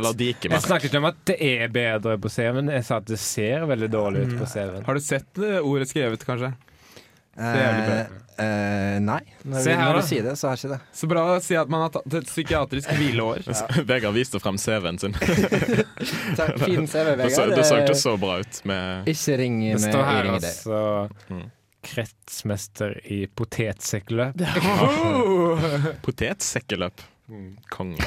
jeg 0.55 0.63
snakket 0.65 0.95
om 1.01 1.09
at 1.11 1.19
det 1.29 1.37
er 1.51 1.69
bedre 1.75 2.17
på 2.23 2.33
CV-en, 2.33 2.71
jeg 2.73 2.87
sa 2.89 2.97
at 3.03 3.11
det 3.11 3.19
ser 3.21 3.67
veldig 3.69 3.91
dårlig 3.93 4.23
ut 4.25 4.35
på 4.41 4.49
CV-en. 4.49 4.87
Har 4.89 4.97
du 4.97 5.05
sett 5.05 5.43
eh, 5.45 5.59
ordet 5.61 5.91
skrevet, 5.91 6.25
kanskje? 6.25 6.53
Eh, 7.41 8.01
eh, 8.41 8.97
nei. 9.05 9.21
Når, 9.45 9.61
Se 9.65 9.71
her, 9.77 9.85
når 9.85 9.95
da. 9.95 10.01
du 10.01 10.09
sier 10.09 10.25
det, 10.27 10.35
så 10.41 10.49
er 10.51 10.59
ikke 10.59 10.73
det. 10.73 10.81
Så 11.03 11.09
bra 11.13 11.27
å 11.35 11.37
si 11.45 11.55
at 11.61 11.71
man 11.73 11.85
har 11.87 11.93
tatt 11.95 12.17
et 12.23 12.27
psykiatrisk 12.33 12.91
hvileår. 12.97 13.45
Vegard 13.93 14.17
viste 14.17 14.41
frem 14.43 14.59
CV-en 14.61 14.99
sin. 15.05 15.13
Takk, 16.41 16.57
Fin 16.65 16.89
CV, 16.89 17.15
Det 17.21 17.31
så, 17.37 17.47
Vegard. 17.47 17.57
det 17.57 17.65
så 17.69 17.77
Eh, 17.79 17.85
ikke 17.85 18.01
så 18.01 18.17
bra 18.21 18.41
ut 18.43 18.65
med 18.69 19.09
Ikke 19.13 19.37
ring 19.45 19.61
Det 19.69 19.77
med 19.79 19.89
står 19.93 20.05
her 20.09 20.31
det. 20.33 20.37
altså 20.41 21.09
Mm. 21.31 21.49
Kretsmester 21.87 22.97
i 23.13 23.25
potetsekkeløp. 23.27 24.45
potetsekkeløp. 26.07 27.07
Konge. 27.71 28.07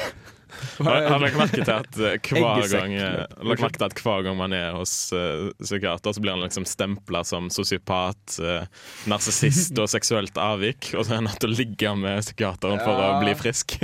Har, 0.78 1.02
har 1.08 1.18
dere 1.22 1.34
merket 1.38 1.64
til 1.66 1.72
at 1.74 1.96
eh, 1.98 2.28
hver 2.38 2.68
gang 2.70 2.92
eh, 2.94 3.24
merke 3.42 3.70
til 3.74 3.86
at 3.86 4.00
hver 4.04 4.24
gang 4.26 4.36
man 4.38 4.54
er 4.54 4.74
hos 4.76 4.92
uh, 5.10 5.50
psykiater, 5.58 6.14
så 6.14 6.22
blir 6.22 6.34
han 6.34 6.44
liksom 6.44 6.66
stempla 6.68 7.24
som 7.26 7.48
sosiopat, 7.52 8.36
uh, 8.38 8.62
narsissist 9.10 9.78
og 9.82 9.90
seksuelt 9.90 10.38
avvik, 10.40 10.92
og 10.94 11.04
så 11.04 11.14
er 11.14 11.20
han 11.20 11.28
nødt 11.28 11.40
til 11.42 11.50
å 11.50 11.58
ligge 11.58 11.94
med 11.98 12.22
psykiateren 12.22 12.82
for 12.84 13.02
å 13.02 13.10
bli 13.22 13.34
frisk. 13.38 13.78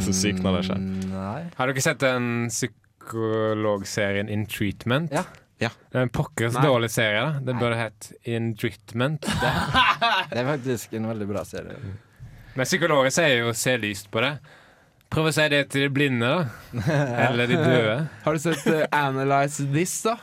Så 0.00 0.16
sykt 0.16 0.40
når 0.44 0.60
det 0.60 0.64
skjer. 0.70 0.80
Mm, 0.80 1.06
Nei. 1.12 1.42
Har 1.58 1.70
dere 1.70 1.84
sett 1.84 2.00
den 2.02 2.48
psykologserien 2.48 4.32
In 4.32 4.46
Treatment? 4.48 5.12
Ja. 5.14 5.26
Ja. 5.60 5.68
Det 5.92 5.98
er 5.98 6.06
en 6.06 6.12
pokkers 6.12 6.56
dårlig 6.56 6.88
serie. 6.92 7.20
da 7.20 7.40
Det 7.44 7.56
burde 7.60 7.76
hett 7.76 8.12
In 8.24 8.54
Treatment. 8.56 9.26
Det. 9.28 9.50
Det 10.30 10.40
er 10.40 10.48
faktisk 10.48 10.94
en 10.96 11.08
veldig 11.10 11.28
bra 11.28 11.44
serie. 11.44 11.76
Men 12.56 12.66
psykologer 12.66 13.12
sier 13.14 13.44
jo 13.44 13.52
'se 13.54 13.76
lyst 13.78 14.10
på 14.10 14.22
det'. 14.24 14.38
Prøv 15.10 15.26
å 15.26 15.32
si 15.34 15.44
det 15.50 15.64
til 15.72 15.88
de 15.88 15.90
blinde, 15.90 16.26
da. 16.26 16.46
Eller 17.26 17.50
de 17.50 17.56
døde. 17.58 17.96
Har 18.24 18.36
du 18.36 18.38
sett 18.38 18.66
uh, 18.70 18.84
Analyze 18.94 19.66
This, 19.74 19.94
da? 20.06 20.16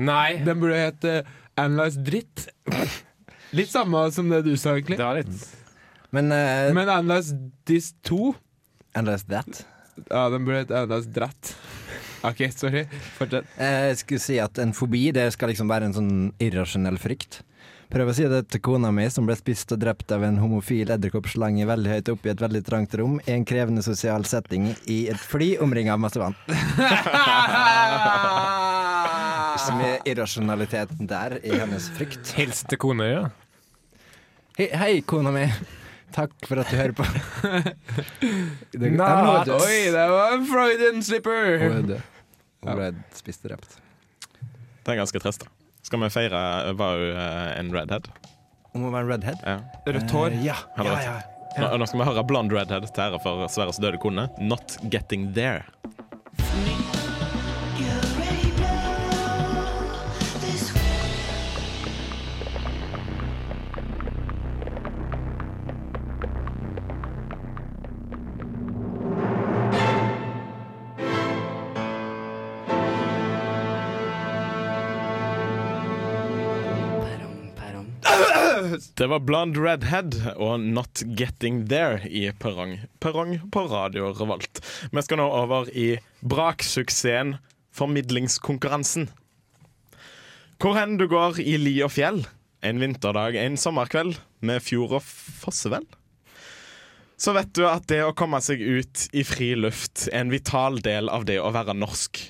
Nei. 0.00 0.40
Den 0.44 0.60
burde 0.62 0.78
hete 0.80 1.24
Analyze 1.60 2.00
Dritt. 2.00 2.46
Litt 3.52 3.68
samme 3.68 4.06
som 4.14 4.30
det 4.32 4.42
du 4.46 4.54
sa, 4.56 4.78
egentlig. 4.78 4.96
Det 4.96 5.04
var 5.04 5.18
litt 5.20 5.44
Men 6.14 6.32
uh, 6.32 6.70
Men 6.72 6.88
Analyze 6.88 7.36
This 7.68 7.92
2 8.08 8.32
Analyze 8.96 9.26
that 9.28 9.66
Ja, 10.08 10.28
den 10.32 10.46
burde 10.46 10.64
hete 10.64 10.78
Analyze 10.86 11.12
Dratt. 11.12 11.52
OK, 12.22 12.50
sorry. 12.52 12.84
Fortsett. 13.16 13.44
Eh, 13.56 13.86
Jeg 13.90 13.96
skulle 14.02 14.20
si 14.20 14.36
at 14.42 14.58
en 14.60 14.74
fobi 14.76 15.06
det 15.16 15.30
skal 15.32 15.48
liksom 15.52 15.70
være 15.70 15.84
en 15.88 15.94
sånn 15.96 16.10
irrasjonell 16.42 16.98
frykt. 17.00 17.40
Prøv 17.90 18.12
å 18.12 18.14
si 18.14 18.22
det 18.30 18.44
til 18.52 18.60
kona 18.62 18.92
mi, 18.94 19.08
som 19.10 19.26
ble 19.26 19.34
spist 19.34 19.72
og 19.74 19.80
drept 19.82 20.12
av 20.14 20.22
en 20.22 20.36
homofil 20.38 20.92
edderkoppslange 20.94 21.64
veldig 21.66 21.90
høyt 21.90 22.10
oppe 22.12 22.28
i 22.28 22.32
et 22.34 22.42
veldig 22.44 22.60
trangt 22.68 22.92
rom 23.00 23.16
i 23.24 23.32
en 23.34 23.44
krevende 23.48 23.82
sosial 23.82 24.22
setting 24.30 24.68
i 24.86 25.00
et 25.10 25.18
fly 25.18 25.56
omringa 25.64 25.96
av 25.96 26.04
masse 26.04 26.20
vann. 26.22 26.36
Så 29.60 29.74
mye 29.76 29.96
irrasjonalitet 30.08 30.92
der 31.10 31.34
i 31.42 31.50
hennes 31.58 31.88
frykt. 31.96 32.30
Hils 32.38 32.62
til 32.70 32.78
kona 32.80 33.08
ja. 33.10 33.24
Hei, 34.60 34.68
hei, 34.76 34.94
kona 35.02 35.32
mi. 35.34 35.48
Takk 36.14 36.32
for 36.48 36.58
at 36.62 36.70
du 36.72 36.76
hører 36.78 36.94
på. 36.96 37.04
Det- 38.72 38.90
Not. 38.96 39.06
Nå 39.22 39.34
er 39.36 39.52
Oi, 39.56 39.78
det 39.94 40.06
var 40.10 40.34
en 40.36 40.46
Freudian 40.48 41.02
slipper! 41.06 41.62
Hun 41.62 41.94
ble 42.76 42.90
spist 43.16 43.44
og 43.46 43.52
drept. 43.54 43.78
Det 44.84 44.94
er 44.94 45.00
ganske 45.02 45.22
trist, 45.22 45.44
da. 45.44 45.52
Skal 45.86 46.02
vi 46.02 46.08
feire 46.12 46.40
Var 46.76 46.98
hun 47.00 47.20
eh, 47.22 47.58
en 47.60 47.70
redhead? 47.74 48.08
Hun 48.74 48.84
må 48.84 48.90
være 48.94 49.08
redhead. 49.14 49.40
Ja. 49.46 49.58
Rødt 49.86 50.10
hår. 50.14 50.34
Uh, 50.36 50.44
Ja, 50.46 50.56
ja, 50.78 50.84
ja, 50.84 51.00
ja. 51.10 51.20
Nå, 51.58 51.70
nå 51.82 51.86
skal 51.90 51.98
vi 52.02 52.06
høre 52.06 52.22
Blond 52.28 52.52
Redhead 52.54 52.86
til 52.94 53.02
ære 53.08 53.18
for 53.24 53.46
Sverres 53.50 53.80
døde 53.82 53.98
kone. 54.02 54.28
Not 54.38 54.76
Getting 54.92 55.32
There. 55.34 55.66
Det 79.00 79.06
var 79.08 79.22
Blonde 79.24 79.56
Redhead 79.56 80.12
og 80.36 80.60
Not 80.60 81.00
Getting 81.16 81.62
There 81.70 82.04
i 82.04 82.26
Perrong. 82.36 82.74
Perrong 83.00 83.38
på 83.48 83.62
Radio 83.64 84.10
Revolt. 84.12 84.60
Vi 84.92 85.02
skal 85.06 85.22
nå 85.22 85.24
over 85.24 85.70
i 85.72 85.94
braksuksessen 86.20 87.38
Formidlingskonkurransen. 87.72 89.06
Hvor 90.60 90.76
hen 90.76 90.98
du 91.00 91.06
går 91.08 91.40
i 91.40 91.54
li 91.56 91.72
og 91.80 91.94
fjell, 91.94 92.20
en 92.60 92.82
vinterdag, 92.84 93.40
en 93.40 93.56
sommerkveld, 93.56 94.18
med 94.44 94.60
fjord 94.60 94.98
og 94.98 95.08
fossevel, 95.08 95.88
så 97.16 97.32
vet 97.38 97.56
du 97.56 97.64
at 97.70 97.88
det 97.88 98.02
å 98.04 98.12
komme 98.12 98.42
seg 98.44 98.60
ut 98.60 99.06
i 99.16 99.24
fri 99.24 99.54
luft 99.56 100.10
er 100.10 100.26
en 100.26 100.36
vital 100.36 100.76
del 100.84 101.08
av 101.08 101.24
det 101.24 101.40
å 101.40 101.48
være 101.56 101.72
norsk. 101.72 102.20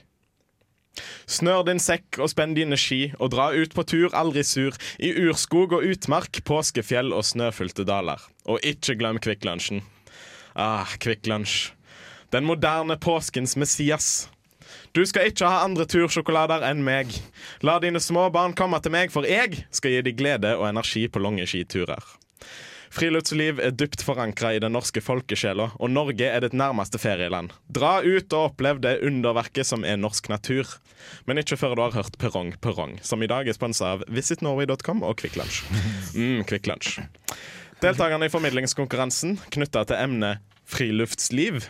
Snør 1.31 1.63
din 1.69 1.81
sekk 1.83 2.19
og 2.19 2.31
spenn 2.33 2.57
dine 2.57 2.79
ski, 2.81 3.13
og 3.19 3.33
dra 3.35 3.51
ut 3.55 3.75
på 3.77 3.85
tur, 3.87 4.11
aldri 4.17 4.43
sur, 4.47 4.77
i 4.99 5.13
urskog 5.25 5.77
og 5.79 5.87
utmark, 5.87 6.43
påskefjell 6.47 7.15
og 7.17 7.27
snøfylte 7.29 7.87
daler. 7.89 8.21
Og 8.51 8.59
ikke 8.67 8.99
glem 8.99 9.21
Kvikk 9.23 9.47
Lunsjen. 9.47 9.85
Ah, 10.55 10.99
Kvikk 11.01 11.31
Lunsj. 11.31 11.71
Den 12.35 12.47
moderne 12.47 12.99
påskens 12.99 13.57
Messias. 13.57 14.29
Du 14.95 15.03
skal 15.07 15.31
ikke 15.31 15.47
ha 15.47 15.65
andre 15.67 15.87
tursjokolader 15.87 16.65
enn 16.67 16.83
meg. 16.87 17.11
La 17.67 17.79
dine 17.83 18.03
små 18.03 18.29
barn 18.35 18.55
komme 18.59 18.79
til 18.83 18.95
meg, 18.95 19.15
for 19.15 19.27
jeg 19.27 19.65
skal 19.75 19.95
gi 19.95 20.03
dem 20.07 20.19
glede 20.19 20.57
og 20.59 20.69
energi 20.71 21.07
på 21.11 21.23
lange 21.23 21.47
skiturer. 21.47 22.20
Friluftsliv 22.91 23.61
er 23.63 23.71
dypt 23.71 24.03
forankra 24.03 24.51
i 24.57 24.61
den 24.63 24.75
norske 24.75 24.99
folkesjela, 25.05 25.69
og 25.79 25.93
Norge 25.95 26.27
er 26.27 26.43
ditt 26.43 26.57
nærmeste 26.59 26.99
ferieland. 26.99 27.53
Dra 27.71 28.01
ut 28.03 28.35
og 28.35 28.49
opplev 28.49 28.81
det 28.83 28.97
underverket 29.07 29.69
som 29.69 29.87
er 29.87 30.01
norsk 30.01 30.27
natur. 30.33 30.67
Men 31.31 31.39
ikke 31.39 31.59
før 31.61 31.77
du 31.79 31.85
har 31.85 31.95
hørt 31.95 32.19
Perrong 32.19 32.57
Perrong, 32.61 32.97
som 33.07 33.23
i 33.23 33.31
dag 33.31 33.47
er 33.47 33.55
sponsa 33.55 33.95
av 33.95 34.03
visitnorway.com 34.11 35.05
og 35.07 35.21
Kvikk 35.23 35.39
Lunsj. 35.39 35.63
Mm, 36.21 36.43
Kvikk 36.49 36.67
Lunsj. 36.67 37.05
Deltakerne 37.81 38.27
i 38.27 38.33
formidlingskonkurransen 38.33 39.39
knytta 39.55 39.85
til 39.87 40.01
emnet 40.03 40.43
friluftsliv. 40.69 41.63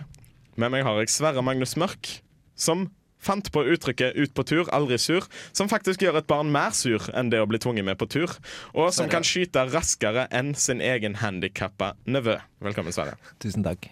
Med 0.57 0.73
meg 0.73 0.87
har 0.89 1.03
jeg 1.03 1.12
Sverre 1.12 1.45
Magnus 1.45 1.77
Mørk, 1.79 2.17
som 2.57 2.89
fant 3.21 3.53
på 3.53 3.65
uttrykket 3.75 4.17
'ut 4.17 4.35
på 4.35 4.45
tur, 4.45 4.67
aldri 4.73 4.99
sur', 4.99 5.29
som 5.53 5.69
faktisk 5.69 6.03
gjør 6.03 6.19
et 6.19 6.27
barn 6.27 6.53
mer 6.53 6.71
sur 6.77 7.11
enn 7.15 7.31
det 7.31 7.41
å 7.41 7.49
bli 7.49 7.59
tvunget 7.59 7.85
med 7.85 7.99
på 7.99 8.09
tur, 8.09 8.37
og 8.75 8.93
som 8.93 9.09
kan 9.09 9.23
skyte 9.23 9.69
raskere 9.71 10.27
enn 10.31 10.55
sin 10.55 10.81
egen 10.81 11.21
handikappa 11.21 11.95
nevø. 12.07 12.39
Velkommen, 12.61 12.93
Sverre. 12.93 13.17
Tusen 13.41 13.65
takk. 13.65 13.91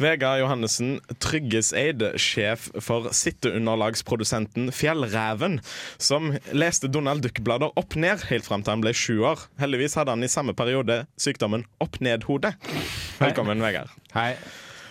Vegard 0.00 0.40
Johannessen 0.40 0.94
Tryggeseid, 1.20 2.02
sjef 2.20 2.70
for 2.80 3.10
sitteunderlagsprodusenten 3.12 4.70
Fjellreven, 4.72 5.58
som 6.00 6.32
leste 6.56 6.88
Donald 6.88 7.26
Duck-blader 7.26 7.74
opp 7.76 7.98
ned 8.00 8.24
helt 8.30 8.48
fram 8.48 8.64
til 8.64 8.76
han 8.76 8.86
ble 8.86 8.94
sju 8.96 9.20
år. 9.28 9.44
Heldigvis 9.60 9.98
hadde 10.00 10.16
han 10.16 10.24
i 10.24 10.32
samme 10.32 10.56
periode 10.56 11.02
sykdommen 11.20 11.66
opp-ned-hode. 11.84 12.54
Velkommen, 13.20 13.60
Vegard. 13.60 13.92
Hei. 14.16 14.32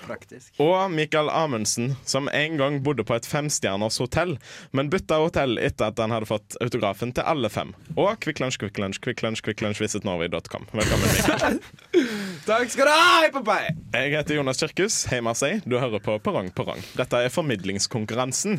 Praktisk. 0.06 0.53
Og 0.62 0.91
Mikael 0.91 1.29
Amundsen, 1.34 1.96
som 2.06 2.29
en 2.34 2.58
gang 2.60 2.84
bodde 2.84 3.03
på 3.08 3.15
et 3.18 3.27
femstjerners 3.29 3.98
hotell, 4.01 4.38
men 4.75 4.89
bytta 4.91 5.15
hotell 5.24 5.53
etter 5.62 5.86
at 5.91 6.00
han 6.01 6.12
hadde 6.15 6.29
fått 6.29 6.50
autografen 6.63 7.12
til 7.15 7.24
alle 7.27 7.50
fem. 7.53 7.70
Og 7.96 8.10
Kvikk 8.24 8.39
Lunsj, 8.44 8.58
Kvikk 8.63 8.77
Lunsj, 8.82 9.00
Kvikk 9.03 9.20
Lunsj, 9.25 9.39
Kvikk 9.46 9.60
Lunsj, 9.65 9.79
visitnorway.com. 9.84 10.63
Velkommen, 10.72 11.08
Mikael. 11.15 11.56
Takk 12.50 12.68
skal 12.72 12.86
du 12.88 12.91
ha, 12.94 13.08
hei 13.22 13.29
på 13.34 13.41
meg! 13.46 13.63
Jeg 13.94 14.12
heter 14.15 14.36
Jonas 14.39 14.60
Kirkus. 14.62 14.96
Hei, 15.12 15.20
Marseille. 15.25 15.62
Du 15.70 15.75
hører 15.77 16.00
på 16.01 16.12
Perrong 16.24 16.50
Perrong. 16.56 16.82
Dette 16.98 17.15
er 17.25 17.29
formidlingskonkurransen. 17.34 18.53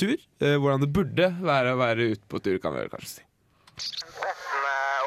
tur. 0.00 0.16
Hvordan 0.40 0.80
det 0.86 0.90
burde 0.96 1.28
være 1.44 1.76
å 1.76 1.80
være 1.84 2.08
ute 2.16 2.24
på 2.32 2.40
tur, 2.44 2.56
kan 2.64 2.72
vi 2.72 2.80
vel 2.86 2.92
kanskje 2.96 3.18
si. 3.18 3.22
13. 3.76 4.32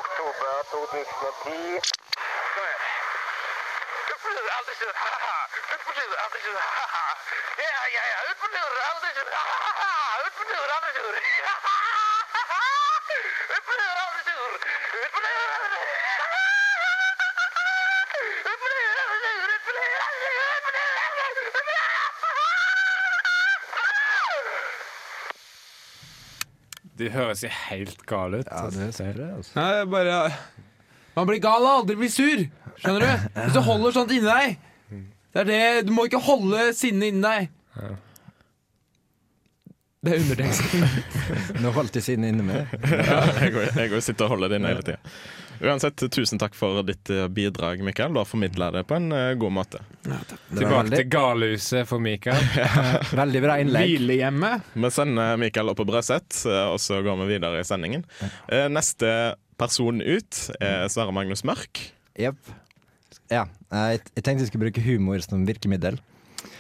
oktober 0.04 0.70
2010. 0.70 2.09
Ut 4.80 4.86
på 4.86 4.88
lur, 4.88 4.88
aldri 4.88 4.88
sur, 4.88 4.94
ha-ha. 5.04 5.38
Ut 5.76 5.82
på 5.86 5.92
lur, 5.98 6.14
aldri 6.24 6.40
sur, 6.46 6.56
ha-ha. 6.80 7.06
Ja, 7.60 7.82
ja, 7.96 8.04
ja. 8.12 8.20
Ut 8.30 8.38
på 8.42 8.48
lur, 8.54 8.74
aldri 8.90 9.10
sur, 9.18 9.28
ha-ha. 9.36 9.94
Ut 10.26 10.34
på 10.40 10.44
lur, 10.50 10.68
aldri 10.76 10.92
sur. 10.98 11.16
Ha-ha. 11.48 11.84
Ut 13.56 13.64
på 13.68 13.74
lur, 13.80 13.96
aldri 14.04 14.22
sur. 14.30 14.52
Ut 15.04 15.12
på 15.16 15.20
lur, 15.26 15.48
aldri 15.56 15.70
sur. 15.74 15.88
Ut 18.50 18.60
på 18.62 18.68
lur, 18.74 18.88
aldri 19.04 19.18
sur. 19.24 19.44
Ut 19.52 19.64
på 19.66 19.80
lur, 19.82 19.98
aldri 20.06 20.20
sur. 20.24 20.40
Ut 20.40 20.64
på 20.64 20.72
lur, 20.78 20.96
aldri 20.96 21.34
sur. 21.36 21.44
Ut 21.44 21.56
på 21.56 21.68
lur. 21.68 21.84
De 27.00 27.06
høres 27.18 27.40
jo 27.44 27.50
helt 27.68 28.02
gale 28.08 28.36
ut. 28.40 28.48
Ja, 28.52 28.64
det 28.80 28.90
ser 28.96 29.06
jeg, 29.12 29.30
altså. 29.42 29.52
Nei, 29.60 29.86
bare 29.92 30.16
Man 31.16 31.28
blir 31.28 31.40
gal 31.44 31.64
av 31.68 31.82
aldri 31.82 31.96
bli 32.00 32.10
sur. 32.12 32.40
Skjønner 32.80 33.02
du? 33.04 33.12
Hvis 33.44 33.54
du 33.54 33.62
holder 33.68 33.92
sånt 33.92 34.12
inni 34.16 34.24
deg. 34.24 34.69
Det 35.34 35.44
er 35.44 35.50
det, 35.50 35.64
Du 35.88 35.92
må 35.96 36.08
ikke 36.10 36.22
holde 36.26 36.70
sinnet 36.78 37.14
inni 37.14 37.22
deg. 37.26 37.50
Det 40.00 40.14
er 40.16 40.22
underteksten. 40.24 40.86
Nå 41.64 41.74
holdt 41.76 41.98
de 41.98 42.02
sinnet 42.04 42.32
inne 42.32 42.46
med. 42.48 42.72
Jeg 43.44 43.52
går, 43.52 43.70
jeg 43.76 43.92
går 43.92 44.00
og 44.00 44.06
sitter 44.06 44.26
og 44.30 44.36
holder 44.36 44.54
det 44.54 44.60
inne 44.62 44.72
hele 44.72 44.86
tida. 44.88 45.16
Uansett, 45.60 46.00
tusen 46.16 46.40
takk 46.40 46.54
for 46.56 46.80
ditt 46.88 47.10
eh, 47.12 47.26
bidrag, 47.36 47.82
Mikael. 47.84 48.14
Du 48.16 48.22
har 48.22 48.28
formidla 48.30 48.70
det 48.72 48.86
på 48.88 48.96
en 48.96 49.10
uh, 49.12 49.34
god 49.36 49.52
måte. 49.52 49.82
Ja, 50.08 50.22
Tilbake 50.30 50.70
veldig, 50.72 50.96
til 51.02 51.10
galhuset 51.12 51.90
for 51.90 52.00
Mikael. 52.00 52.40
veldig 53.22 53.42
bra 53.44 53.58
innlegg. 53.60 53.92
Hvilehjemmet. 53.92 54.72
Vi 54.80 54.92
sender 54.96 55.36
Mikael 55.42 55.74
opp 55.74 55.82
på 55.82 55.88
Brøset, 55.90 56.46
eh, 56.48 56.64
og 56.72 56.80
så 56.80 57.02
går 57.04 57.20
vi 57.26 57.28
videre 57.34 57.60
i 57.60 57.68
sendingen. 57.68 58.08
Eh, 58.48 58.70
Neste 58.72 59.12
person 59.60 60.00
ut 60.00 60.42
er 60.64 60.88
Sverre 60.88 61.12
Magnus 61.20 61.44
Mørk. 61.44 61.90
Jepp. 62.16 62.40
Ja. 63.30 63.44
Jeg, 63.72 64.00
jeg 64.16 64.24
tenkte 64.26 64.42
jeg 64.44 64.50
skulle 64.52 64.66
bruke 64.70 64.82
humor 64.86 65.22
som 65.26 65.46
virkemiddel, 65.48 66.00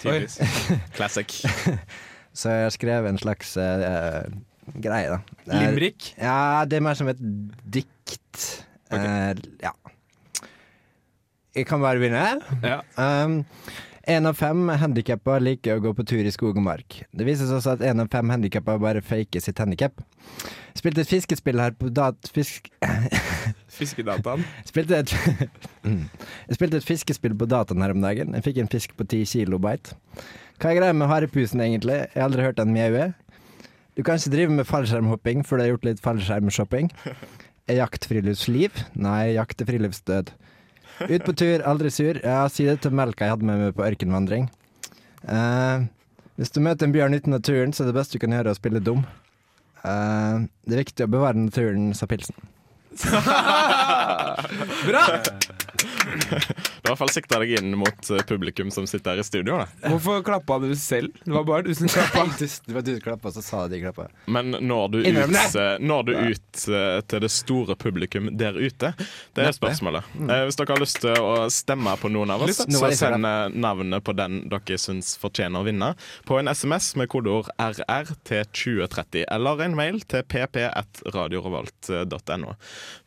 Tydeligvis. 0.01 0.35
Classic. 0.97 1.33
så 2.35 2.51
jeg 2.53 2.63
har 2.67 2.73
skrevet 2.75 3.09
en 3.09 3.17
slags 3.21 3.55
uh, 3.57 4.25
greie, 4.83 5.09
da. 5.09 5.19
Det 5.45 5.55
er- 5.55 5.77
Ja, 6.19 6.65
det 6.69 6.77
er 6.77 6.83
mer 6.85 6.97
som 6.99 7.07
et 7.11 7.19
dikt. 7.73 8.43
Eh, 8.91 9.33
ja. 9.63 9.71
Jeg 11.55 11.65
kan 11.67 11.81
bare 11.81 11.97
begynne. 11.99 12.39
Ja. 12.63 12.79
Um, 13.25 13.39
en 14.09 14.25
av 14.25 14.33
fem 14.33 14.69
handikappa 14.81 15.35
liker 15.41 15.77
å 15.77 15.81
gå 15.83 15.91
på 15.93 16.03
tur 16.09 16.25
i 16.25 16.31
skog 16.33 16.57
og 16.57 16.63
mark. 16.65 16.95
Det 17.13 17.25
vises 17.27 17.51
også 17.53 17.75
at 17.75 17.83
en 17.85 18.01
av 18.01 18.09
fem 18.09 18.31
handikappa 18.33 18.79
bare 18.81 19.03
faker 19.05 19.43
sitt 19.43 19.59
handikap. 19.61 20.01
Spilte 20.77 21.03
et 21.03 21.11
fiskespill 21.11 21.61
her 21.61 21.75
på 21.77 21.91
dat... 21.93 22.17
Fisk... 22.33 22.71
Fiskedataen. 23.79 24.41
Spilte 24.65 25.03
et. 25.03 25.13
Jeg 25.85 26.57
spilte 26.57 26.81
et 26.81 26.87
fiskespill 26.87 27.37
på 27.37 27.47
dataen 27.49 27.85
her 27.85 27.93
om 27.93 28.01
dagen. 28.01 28.33
Jeg 28.37 28.47
fikk 28.47 28.61
en 28.63 28.71
fisk 28.71 28.97
på 28.97 29.05
10 29.05 29.29
kilobyte. 29.29 29.93
Hva 30.59 30.71
er 30.71 30.79
greia 30.81 30.95
med 30.97 31.11
harepusen, 31.11 31.61
egentlig? 31.63 32.01
Jeg 32.09 32.17
har 32.17 32.31
aldri 32.31 32.47
hørt 32.49 32.57
den 32.59 32.73
mjaue. 32.73 33.11
Du 33.93 34.01
kan 34.07 34.17
ikke 34.17 34.33
drive 34.33 34.57
med 34.57 34.67
fallskjermhopping 34.67 35.45
før 35.45 35.59
du 35.59 35.65
har 35.67 35.73
gjort 35.75 35.87
litt 35.91 36.01
fallskjermshopping. 36.03 36.89
Er 37.69 37.83
jakt 37.83 38.07
friluftsliv? 38.09 38.73
Nei, 38.97 39.35
jakt 39.35 39.59
er 39.61 39.67
friluftsdød. 39.69 40.31
Ut 41.07 41.23
på 41.23 41.35
tur, 41.37 41.63
aldri 41.67 41.91
sur. 41.93 42.19
Ja, 42.23 42.41
si 42.51 42.65
det 42.67 42.79
til 42.83 42.95
melka 42.95 43.25
jeg 43.27 43.37
hadde 43.37 43.47
med 43.47 43.61
meg 43.63 43.75
på 43.77 43.85
ørkenvandring. 43.87 44.49
Eh, 45.29 45.87
hvis 46.39 46.53
du 46.55 46.59
møter 46.63 46.87
en 46.87 46.95
bjørn 46.95 47.15
uten 47.15 47.35
naturen, 47.35 47.73
så 47.75 47.83
er 47.83 47.91
det 47.91 47.97
beste 47.99 48.17
du 48.17 48.23
kan 48.23 48.35
gjøre 48.35 48.53
å 48.53 48.59
spille 48.59 48.83
dum. 48.83 49.05
Eh, 49.83 50.35
det 50.67 50.75
er 50.75 50.83
viktig 50.83 51.07
å 51.07 51.11
bevare 51.11 51.39
naturen, 51.39 51.91
sa 51.95 52.09
pilsen. 52.09 52.35
Bra! 54.89 55.03
Du 55.79 55.85
har 56.35 56.39
i 56.39 56.41
hvert 56.89 56.97
fall 56.99 57.09
sikta 57.13 57.37
deg 57.41 57.49
inn 57.59 57.75
mot 57.77 58.09
eh, 58.11 58.21
publikum 58.27 58.71
som 58.73 58.87
sitter 58.89 59.11
her 59.13 59.19
i 59.21 59.23
studio. 59.23 59.57
Da. 59.61 59.67
Hvorfor 59.93 60.23
klappa 60.25 60.57
du 60.61 60.75
selv? 60.75 61.13
Det 61.23 61.31
var 61.33 61.43
bare 61.47 61.61
du 61.67 61.73
som 61.77 61.87
klappa. 61.91 62.25
Det 62.65 62.73
var 62.73 62.81
du 62.85 62.91
som 62.95 63.01
klappa, 63.03 63.31
så 63.31 63.41
sa 63.45 63.67
de 63.69 63.79
klappa. 63.81 64.07
Men 64.25 64.51
når 64.59 64.87
du, 64.93 64.97
ut, 65.05 65.55
når 65.79 66.03
du 66.07 66.13
ut 66.17 66.67
eh, 66.67 67.01
til 67.09 67.19
det 67.23 67.31
store 67.33 67.75
publikum 67.79 68.29
der 68.39 68.53
ute? 68.57 68.93
Det 69.37 69.43
er 69.45 69.51
spørsmålet. 69.55 70.03
Eh, 70.25 70.43
Hvis 70.49 70.57
dere 70.59 70.71
har 70.73 70.79
lyst 70.83 70.99
til 71.03 71.15
å 71.21 71.49
stemme 71.53 71.93
på 72.01 72.07
noen 72.11 72.29
av 72.33 72.39
oss, 72.47 72.57
så 72.65 72.91
send 72.97 73.23
navnet 73.59 74.03
på 74.05 74.13
den 74.17 74.33
dere 74.49 74.77
syns 74.81 75.17
fortjener 75.21 75.59
å 75.61 75.63
vinne, 75.67 75.89
på 76.27 76.33
en 76.39 76.47
SMS 76.51 76.95
med 76.99 77.07
kodeord 77.11 77.47
RR 77.59 78.07
til 78.27 78.43
2030, 78.49 79.25
eller 79.29 79.55
en 79.65 79.75
mail 79.77 79.97
til 80.09 80.21
pp1radiorevolt.no. 80.29 82.51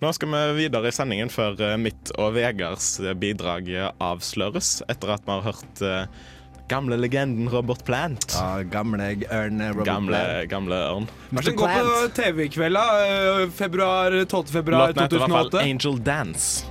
Nå 0.03 0.09
skal 0.17 0.29
vi 0.33 0.39
videre 0.65 0.89
i 0.89 0.93
sendingen 0.95 1.31
før 1.33 1.77
mitt 1.81 2.11
og 2.19 2.29
Vegards 2.37 2.62
eh, 2.63 3.15
bidrag 3.19 3.69
avsløres, 4.03 4.79
etter 4.93 5.15
at 5.17 5.27
vi 5.27 5.35
har 5.35 5.43
hørt 5.51 5.83
eh, 5.83 6.07
gamle 6.73 6.97
legenden 6.97 7.51
Robert 7.53 7.85
Plant. 7.85 8.33
Ja, 8.37 8.63
gamle 8.73 9.11
ørn 9.29 9.61
Robert 9.73 9.89
Gamle, 9.89 10.23
Plant. 10.23 10.51
gamle 10.53 10.81
ørn. 10.93 11.09
Martin, 11.31 11.57
gå 11.59 11.69
på 11.69 12.09
TV 12.17 12.47
i 12.47 12.49
kveld, 12.53 12.79
da. 12.79 12.87
Eh, 13.09 13.51
Februar, 13.51 14.25
12. 14.25 14.47
februar 14.61 14.89
Låten 14.89 15.05
heter 15.05 15.17
i 15.17 15.25
hvert 15.25 15.37
fall 15.37 15.51
2008. 15.51 15.69
Angel 15.69 16.03
Dance. 16.07 16.67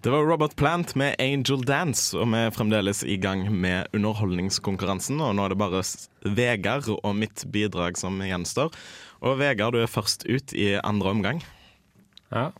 Det 0.00 0.10
var 0.10 0.22
Robert 0.22 0.56
Plant 0.56 0.94
med 0.94 1.16
Angel 1.18 1.64
Dance, 1.66 2.14
og 2.14 2.28
vi 2.30 2.38
er 2.38 2.52
fremdeles 2.54 3.00
i 3.02 3.16
gang 3.18 3.48
med 3.50 3.90
underholdningskonkurransen. 3.96 5.18
Og 5.18 5.32
nå 5.34 5.42
er 5.42 5.50
det 5.50 5.58
bare 5.58 5.80
Vegard 6.38 6.86
og 6.94 7.16
mitt 7.18 7.42
bidrag 7.50 7.98
som 7.98 8.20
gjenstår. 8.22 8.70
Og 9.26 9.40
Vegard, 9.40 9.74
du 9.74 9.82
er 9.82 9.90
først 9.90 10.22
ut 10.30 10.54
i 10.54 10.68
andre 10.78 11.16
omgang. 11.16 11.42
Ja. 12.30 12.52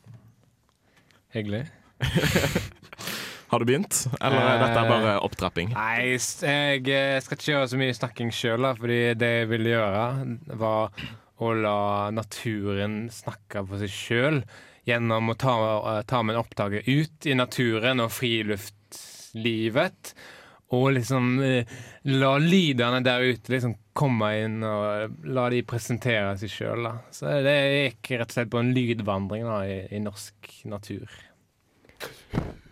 Hyggelig. 1.37 1.69
Har 3.53 3.63
du 3.63 3.71
begynt, 3.71 4.03
eller 4.19 4.43
er 4.43 4.59
dette 4.65 4.87
bare 4.91 5.17
opptrapping? 5.23 5.71
Nei, 5.79 6.19
jeg 6.19 6.83
eh, 6.91 7.23
skal 7.23 7.39
ikke 7.39 7.53
gjøre 7.55 7.71
så 7.71 7.79
mye 7.79 7.95
snakking 8.03 8.35
sjøl, 8.35 8.67
fordi 8.83 9.03
det 9.15 9.35
jeg 9.37 9.53
ville 9.55 9.77
gjøre, 9.77 10.07
var 10.59 11.07
å 11.39 11.55
la 11.55 11.83
naturen 12.11 13.05
snakke 13.15 13.63
for 13.63 13.79
seg 13.87 13.95
sjøl 13.95 14.43
gjennom 14.89 15.31
å 15.31 15.37
ta, 15.39 15.55
eh, 15.99 16.03
ta 16.09 16.23
med 16.23 16.35
en 16.35 16.43
oppdager 16.43 16.83
ut 16.87 17.27
i 17.27 17.37
naturen 17.37 18.01
og 18.05 18.13
friluftslivet. 18.13 20.15
Og 20.77 20.91
liksom 20.99 21.39
eh, 21.41 21.71
la 22.13 22.35
lydene 22.43 23.01
der 23.05 23.25
ute 23.25 23.55
liksom 23.55 23.75
komme 23.97 24.35
inn 24.43 24.61
og 24.67 25.25
la 25.33 25.49
de 25.53 25.63
presentere 25.67 26.37
seg 26.41 26.53
sjøl. 26.53 26.91
Så 27.15 27.41
det 27.45 27.57
gikk 27.57 28.13
rett 28.19 28.31
og 28.31 28.37
slett 28.37 28.53
på 28.53 28.63
en 28.63 28.75
lydvandring 28.77 29.49
da, 29.49 29.63
i, 29.65 29.81
i 29.97 30.05
norsk 30.05 30.37
natur. 30.69 31.09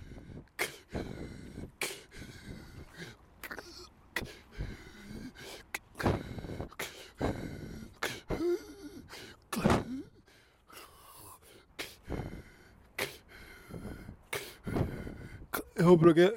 Jeg 15.77 15.85
håper 15.85 16.13
dere 16.13 16.31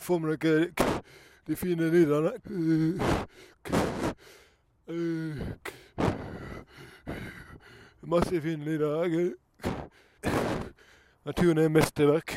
får 0.00 0.18
med 0.18 0.36
dere 0.36 0.68
de 1.46 1.56
fine 1.56 1.90
lydene. 1.90 2.32
Masse 8.02 8.40
fine 8.40 8.64
lyder. 8.64 9.32
Naturen 11.24 11.58
er 11.58 11.68
mesterverk. 11.68 12.34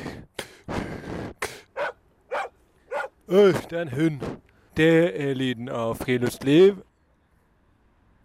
Øy, 3.30 3.54
det 3.70 3.74
er 3.74 3.82
en 3.82 3.90
hund. 3.90 4.22
Det 4.78 5.22
er 5.22 5.34
lyden 5.34 5.70
av 5.70 5.96
friluftsliv. 5.96 6.76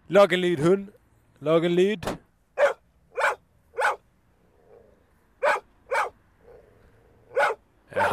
Lag 0.08 0.32
en 0.32 0.40
lyd, 0.40 0.56
hund. 0.56 0.88
Lag 1.40 1.64
en 1.64 1.72
lyd. 1.72 2.16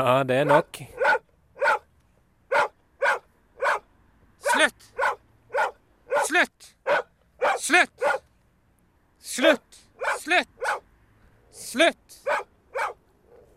Ja, 0.01 0.23
det 0.23 0.35
er 0.41 0.45
nok. 0.49 0.77
Slutt! 4.51 4.85
Slutt! 6.25 6.69
Slutt! 7.59 8.05
Slutt! 9.21 9.77
Slutt! 10.23 10.57
Slutt! 11.53 12.17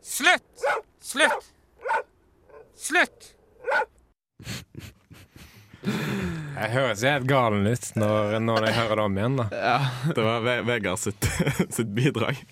Slutt! 0.03 0.67
Slutt! 1.01 1.49
Slutt! 2.77 3.31
Jeg 6.55 6.71
høres 6.75 7.07
helt 7.09 7.25
galen 7.29 7.65
ut 7.65 7.89
når, 7.97 8.37
når, 8.45 8.69
jeg 8.69 8.79
hører 8.83 9.01
det 9.01 9.07
om 9.09 9.17
igjen. 9.17 9.41
da. 9.41 9.49
Ja. 9.57 9.79
Det 10.13 10.29
var 10.29 10.45
Vegard 10.69 11.01
sitt, 11.01 11.31
sitt 11.79 11.97
bidrag. 11.97 12.45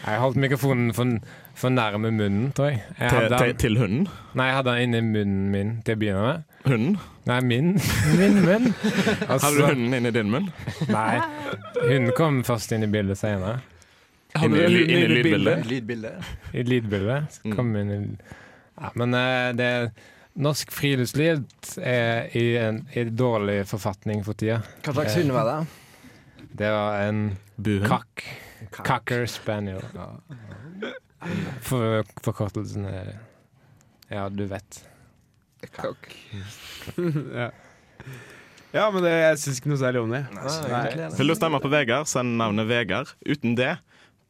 Jeg 0.00 0.24
holdt 0.24 0.42
mikrofonen 0.42 0.90
for 0.96 1.20
for 1.60 1.72
nærme 1.72 2.10
munnen, 2.10 2.50
tror 2.56 2.70
jeg. 2.72 2.82
jeg 2.98 3.10
til, 3.10 3.18
hadde 3.18 3.38
til, 3.38 3.46
den, 3.52 3.56
til 3.62 3.78
hunden. 3.80 4.06
nei, 4.38 4.46
jeg 4.50 4.56
hadde 4.56 4.74
den 4.76 4.82
inni 4.88 5.00
munnen 5.06 5.50
min 5.52 5.72
til 5.86 5.96
å 5.96 6.00
begynne 6.00 6.22
med. 6.26 6.46
Hunden? 6.66 6.96
Nei, 7.30 7.38
min, 7.46 7.68
min 8.20 8.38
munn. 8.44 8.70
Altså, 9.30 9.46
Hadde 9.46 9.56
du 9.58 9.66
hunden 9.68 9.96
inni 10.00 10.12
din 10.16 10.30
munn? 10.32 10.48
Nei, 10.90 11.18
hunden 11.82 12.14
kom 12.18 12.40
først 12.48 12.72
inn 12.76 12.84
i 12.86 12.90
bildet 12.92 13.20
senere. 13.20 13.58
Inn 14.40 14.54
i, 14.54 14.66
lydbildet? 15.10 15.64
lydbildet? 15.66 16.32
I 16.54 16.62
lydbildet. 16.68 17.32
Så 17.38 17.48
Mm. 17.50 17.56
kom 17.58 17.72
inn 17.80 17.90
i 17.90 18.00
ja, 18.80 18.90
Men 18.94 19.14
eh, 19.18 19.48
det 19.58 19.70
Norsk 20.40 20.70
friluftsliv 20.72 21.40
er 21.82 22.28
i 22.38 22.44
en 22.62 22.84
i 22.94 23.02
dårlig 23.10 23.64
forfatning 23.66 24.22
for 24.24 24.38
tida. 24.38 24.60
Hva 24.86 24.94
slags 24.94 25.16
hund 25.18 25.34
var 25.34 25.48
det? 25.50 25.56
Det 26.60 26.70
var 26.72 27.00
en 27.08 27.24
Buhund? 27.58 27.88
kakk. 27.90 28.22
Cocker 28.86 29.26
spaniel. 29.26 29.82
For, 31.66 32.00
forkortelsen 32.24 32.86
er 32.88 33.10
Ja, 34.10 34.28
du 34.32 34.44
vet. 34.50 34.80
Kakk. 35.76 36.06
ja. 37.40 37.50
ja, 38.72 38.86
men 38.90 39.04
det, 39.04 39.12
jeg 39.12 39.38
syns 39.42 39.60
ikke 39.60 39.70
noe 39.74 39.80
særlig 39.82 40.00
om 40.02 40.14
det. 40.14 40.22
Nei. 40.32 41.08
Vil 41.18 41.30
du 41.30 41.36
stemme 41.36 41.60
på 41.62 41.70
Vegard, 41.70 42.08
send 42.10 42.38
navnet 42.40 42.66
Vegard 42.70 43.12
uten 43.28 43.54
det 43.58 43.74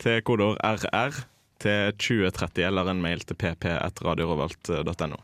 til 0.03 0.18
kodeord 0.26 0.59
RR 0.64 1.20
til 1.62 1.92
2030 2.00 2.64
eller 2.66 2.90
en 2.90 3.00
mail 3.05 3.22
til 3.29 3.37
pp1radiorovalt.no 3.40 5.18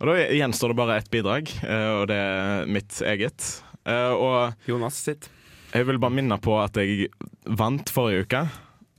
Og 0.00 0.04
Da 0.08 0.14
gjenstår 0.34 0.72
det 0.72 0.78
bare 0.80 0.96
ett 1.00 1.10
bidrag, 1.12 1.52
eh, 1.62 1.90
og 2.00 2.08
det 2.10 2.16
er 2.18 2.66
mitt 2.66 2.98
eget. 3.04 3.48
Eh, 3.86 4.10
Og 4.16 4.54
Jonas 4.68 4.98
sitt. 5.06 5.28
jeg 5.74 5.86
vil 5.86 5.98
bare 6.02 6.16
minne 6.16 6.38
på 6.40 6.56
at 6.62 6.76
jeg 6.80 7.08
vant 7.46 7.88
forrige 7.92 8.24
uke, 8.26 8.44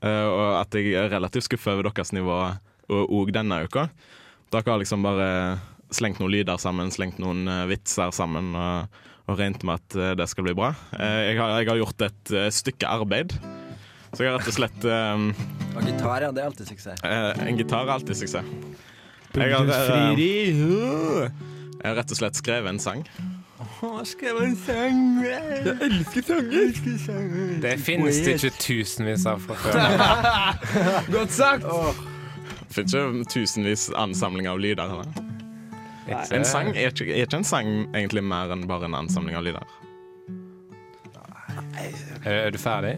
og 0.06 0.60
at 0.62 0.76
jeg 0.78 0.94
er 0.94 1.10
relativt 1.14 1.48
skuffa 1.50 1.74
over 1.74 1.90
deres 1.90 2.12
nivå 2.14 2.36
òg 2.90 3.32
denne 3.34 3.64
uka. 3.66 3.88
Dere 4.54 4.70
har 4.72 4.78
liksom 4.82 5.02
bare 5.06 5.58
slengt 5.96 6.20
noen 6.22 6.32
lyder 6.34 6.58
sammen, 6.62 6.92
slengt 6.94 7.18
noen 7.22 7.48
eh, 7.50 7.64
vitser 7.70 8.12
sammen 8.14 8.52
og, 8.58 9.00
og 9.30 9.40
regnet 9.40 9.64
med 9.66 9.80
at 9.82 9.96
eh, 9.98 10.14
det 10.20 10.28
skal 10.30 10.46
bli 10.48 10.54
bra. 10.58 10.74
Eh, 10.98 11.32
Jeg 11.32 11.40
har, 11.40 11.56
jeg 11.62 11.70
har 11.72 11.80
gjort 11.82 12.06
et 12.08 12.34
eh, 12.36 12.50
stykke 12.54 12.90
arbeid. 12.90 13.34
Så 14.16 14.24
jeg 14.24 14.32
har 14.32 14.38
rett 14.40 14.48
og 14.52 14.56
slett 14.56 14.86
eh, 14.88 15.24
Og 15.76 15.88
gitar, 15.90 16.22
ja. 16.28 16.32
Det 16.32 16.44
er 16.44 16.50
alltid 16.52 16.70
suksess. 16.72 17.02
eh, 17.04 17.48
En 17.50 17.58
gitar 17.60 17.84
er 17.88 17.94
alltid 17.98 18.16
suksess. 18.22 18.54
Jeg 19.36 19.52
har, 19.52 19.68
uh, 19.68 20.16
jeg 21.76 21.90
har 21.90 21.98
rett 21.98 22.12
og 22.14 22.18
slett 22.22 22.38
skrevet 22.40 22.70
en 22.72 22.80
sang. 22.80 23.02
Det 27.64 27.76
finnes 27.86 28.20
det 28.26 28.36
ikke 28.40 28.54
tusenvis 28.62 29.26
av 29.30 29.44
fra 29.46 29.58
før. 29.62 29.80
Godt 31.16 31.36
sagt! 31.36 31.68
Det 32.66 32.76
finnes 32.76 32.96
ikke 32.96 33.30
tusenvis 33.32 33.88
ansamling 33.96 34.50
av 34.52 34.60
lyder. 34.60 34.96
Eller? 34.98 35.26
En 36.36 36.46
sang 36.46 36.72
er 36.76 36.92
ikke, 36.92 37.08
er 37.10 37.26
ikke 37.26 37.42
en 37.42 37.48
sang 37.48 37.70
egentlig 37.96 38.24
mer 38.26 38.52
enn 38.54 38.66
bare 38.70 38.90
en 38.90 38.98
ansamling 39.00 39.38
av 39.38 39.46
lyder. 39.46 39.78
Er, 42.26 42.48
er 42.48 42.52
du 42.54 42.60
ferdig? 42.62 42.98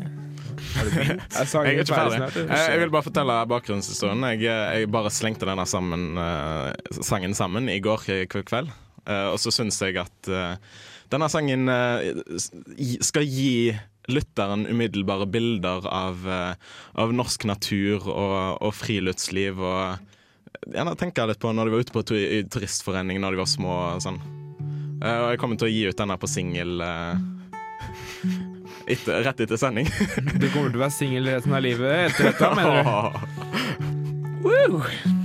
Er 1.38 1.46
sangen 1.48 1.68
Jeg 1.72 1.78
er 1.78 1.86
ikke 1.86 1.94
ferdig. 1.94 2.48
Jeg, 2.48 2.66
jeg 2.72 2.82
vil 2.82 2.92
bare 2.94 3.06
fortelle 3.06 3.38
bakgrunnshistorien. 3.52 4.26
Jeg, 4.34 4.44
jeg 4.50 4.92
bare 4.92 5.12
slengte 5.14 5.48
denne 5.50 5.66
sammen, 5.70 6.10
eh, 6.22 7.00
sangen 7.02 7.36
sammen 7.38 7.70
i 7.72 7.80
går 7.84 8.06
kveld. 8.34 8.74
Eh, 9.08 9.28
og 9.32 9.40
så 9.40 9.54
syns 9.56 9.80
jeg 9.82 9.98
at 10.02 10.32
eh, 10.32 10.58
denne 11.12 11.30
sangen 11.32 11.70
eh, 11.72 12.24
skal 13.06 13.24
gi 13.28 13.72
lytteren 14.08 14.68
umiddelbare 14.70 15.28
bilder 15.28 15.88
av, 15.92 16.22
av 16.96 17.10
norsk 17.12 17.44
natur 17.50 18.06
og, 18.08 18.64
og 18.64 18.72
friluftsliv. 18.72 19.60
Og 19.60 19.98
gjerne 20.72 20.96
tenke 21.00 21.26
litt 21.28 21.42
på 21.44 21.52
når 21.52 21.68
de 21.68 21.74
var 21.74 21.84
ute 21.84 21.96
på 21.96 22.06
turistforening 22.08 23.20
når 23.20 23.36
de 23.36 23.42
var 23.42 23.50
små. 23.52 23.74
Og 23.98 24.06
sånn. 24.06 24.22
Og 25.04 25.28
jeg 25.34 25.42
kommer 25.44 25.60
til 25.60 25.68
å 25.68 25.74
gi 25.74 25.84
ut 25.92 26.00
denne 26.00 26.16
på 26.24 26.32
singel 26.32 26.80
rett 29.28 29.44
etter 29.44 29.60
sending. 29.60 29.92
Du 30.40 30.48
kommer 30.56 30.72
til 30.72 30.80
å 30.80 30.86
være 30.86 30.96
singel 31.02 31.28
resten 31.34 31.60
av 31.60 31.68
livet 31.68 32.08
etter 32.08 32.32
dette, 32.32 32.56
mener 32.56 32.80
du? 32.80 32.88
My 34.48 35.17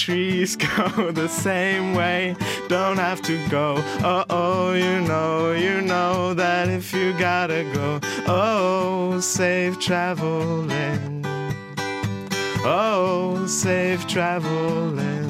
trees 0.00 0.56
go 0.76 1.12
the 1.12 1.28
same 1.28 1.94
way. 1.94 2.34
Don't 2.68 2.98
have 2.98 3.20
to 3.22 3.36
go. 3.48 3.74
Oh, 4.02 4.24
oh, 4.30 4.72
you 4.72 5.00
know, 5.00 5.52
you 5.52 5.80
know 5.82 6.34
that 6.34 6.68
if 6.68 6.94
you 6.94 7.12
gotta 7.18 7.64
go, 7.74 8.00
oh, 8.26 9.20
safe 9.20 9.78
traveling. 9.78 11.24
Oh, 12.64 13.46
safe 13.46 14.06
traveling. 14.08 15.28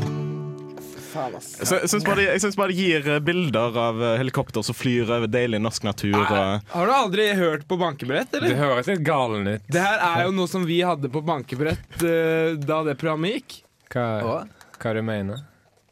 Jeg 1.11 1.89
syns 1.91 2.05
bare, 2.07 2.39
bare 2.57 2.71
det 2.71 2.77
gir 2.79 3.09
eh, 3.11 3.19
bilder 3.19 3.79
av 3.83 3.99
eh, 3.99 4.13
helikopter 4.21 4.63
som 4.63 4.77
flyr 4.79 5.11
over 5.11 5.27
deilig 5.31 5.59
norsk 5.59 5.89
natur. 5.89 6.15
Og, 6.21 6.63
Har 6.71 6.87
du 6.87 6.93
aldri 6.95 7.27
hørt 7.35 7.67
på 7.69 7.79
bankebrett, 7.81 8.31
eller? 8.39 8.55
Det 8.55 8.61
høres 8.61 8.91
litt 8.93 9.03
galen 9.07 9.49
ut. 9.51 9.67
Det 9.67 9.83
her 9.83 9.99
er 10.07 10.29
jo 10.29 10.37
noe 10.39 10.51
som 10.51 10.63
vi 10.69 10.79
hadde 10.87 11.11
på 11.11 11.23
bankebrett 11.27 12.05
uh, 12.05 12.55
da 12.55 12.81
det 12.87 12.95
programmet 13.01 13.41
gikk. 13.41 13.59
Hva, 13.91 14.07
Og? 14.23 14.60
Hva 14.81 14.93
du 14.97 15.03
mener 15.07 15.47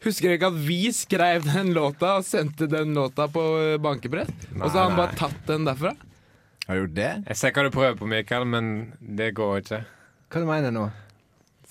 Husker 0.04 0.30
du 0.30 0.36
ikke 0.36 0.50
at 0.52 0.58
vi 0.62 0.92
skrev 0.94 1.42
den 1.42 1.72
låta 1.74 2.12
og 2.20 2.26
sendte 2.26 2.68
den 2.70 2.92
låta 2.94 3.26
på 3.34 3.42
bankebrett? 3.82 4.30
bankebrett? 4.30 4.62
Og 4.62 4.70
så 4.70 4.78
har 4.78 4.84
han 4.86 4.94
nei. 4.94 5.00
bare 5.00 5.18
tatt 5.18 5.40
den 5.48 5.66
derfra? 5.66 5.90
Har 6.68 6.76
du 6.76 6.82
gjort 6.84 6.94
det? 6.94 7.08
Jeg 7.32 7.40
ser 7.40 7.56
hva 7.56 7.64
du 7.66 7.70
prøver 7.74 7.96
på, 7.98 8.06
Mikael, 8.06 8.46
men 8.46 8.68
det 9.00 9.32
går 9.34 9.64
ikke. 9.64 9.80
Hva 10.30 10.42
du 10.44 10.46
mener 10.46 10.74
nå? 10.76 10.84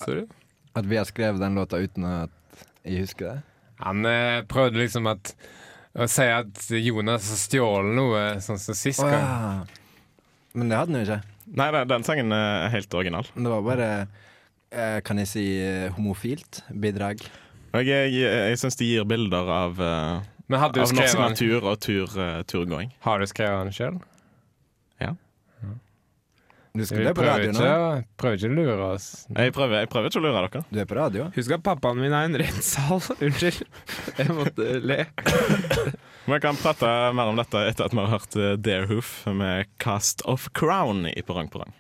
Sorry. 0.02 0.26
At 0.76 0.90
vi 0.92 1.00
har 1.00 1.08
skrevet 1.08 1.40
den 1.40 1.56
låta 1.56 1.80
uten 1.80 2.04
at 2.10 2.66
jeg 2.84 3.06
husker 3.06 3.30
det? 3.30 3.38
Han 3.86 4.04
eh, 4.10 4.42
prøvde 4.50 4.82
liksom 4.82 5.08
at 5.12 5.32
å 5.98 6.06
si 6.12 6.26
at 6.28 6.68
Jonas 6.84 7.32
har 7.32 7.40
stjålet 7.42 7.96
noe, 7.98 8.24
sånn 8.44 8.60
som 8.62 8.78
sist 8.78 9.02
gang. 9.02 9.18
ja. 9.24 9.88
Men 10.58 10.72
det 10.72 10.78
hadde 10.80 10.94
han 10.94 11.00
jo 11.00 11.08
ikke. 11.08 11.36
nei, 11.62 11.68
den, 11.76 11.90
den 11.92 12.06
sangen 12.08 12.34
er 12.34 12.72
helt 12.74 12.94
original. 12.98 13.28
Det 13.36 13.52
var 13.54 13.66
bare 13.66 13.88
eh, 14.02 14.27
Kan 15.06 15.22
jeg 15.24 15.30
si 15.32 15.46
eh, 15.64 15.88
homofilt 15.96 16.62
bidrag? 16.70 17.24
Jeg, 17.78 17.88
jeg, 17.88 18.12
jeg 18.18 18.60
syns 18.62 18.78
de 18.80 18.90
gir 18.90 19.08
bilder 19.10 19.50
av, 19.54 19.82
eh, 19.82 20.28
du 20.48 20.56
av 20.58 20.76
norsk 20.76 20.96
skrevet 20.96 21.24
natur 21.24 21.66
og 21.68 21.80
tur, 21.84 22.14
uh, 22.18 22.44
turgåing. 22.48 22.94
har 23.06 23.20
du 23.20 23.28
skrevet 23.30 23.68
den 23.68 23.76
sjøl? 23.76 23.98
Du 26.78 26.86
skal 26.86 26.98
skulle 27.00 27.14
på 27.18 27.24
radio 27.26 27.54
nå? 27.56 27.70
prøver 28.22 28.36
ikke 28.38 28.50
å 28.52 28.54
lure 28.54 28.90
oss. 28.92 29.06
Jeg 29.32 29.54
prøver, 29.56 29.80
jeg 29.82 29.90
prøver 29.90 30.12
ikke 30.12 30.20
å 30.20 30.26
lure 30.28 30.42
dere. 30.44 30.60
Du 30.70 30.82
er 30.84 30.90
på 30.90 30.98
radio? 30.98 31.30
Husk 31.34 31.56
at 31.56 31.64
pappaen 31.66 32.02
min 32.04 32.14
er 32.14 32.28
en 32.28 32.38
rettssal. 32.38 33.02
Unnskyld. 33.26 33.64
Jeg 34.20 34.36
måtte 34.38 34.68
le. 34.84 35.00
Men 36.28 36.36
jeg 36.36 36.44
kan 36.44 36.60
prate 36.62 36.92
mer 37.18 37.32
om 37.32 37.40
dette 37.40 37.64
etter 37.72 37.88
at 37.88 37.96
vi 37.96 38.04
har 38.04 38.12
hørt 38.12 38.38
eh, 38.38 38.54
Darehoof 38.62 39.12
med 39.32 39.72
'Cast 39.82 40.22
of 40.30 40.50
Crown' 40.54 41.08
i 41.10 41.24
Perrong 41.26 41.50
Perrong. 41.50 41.74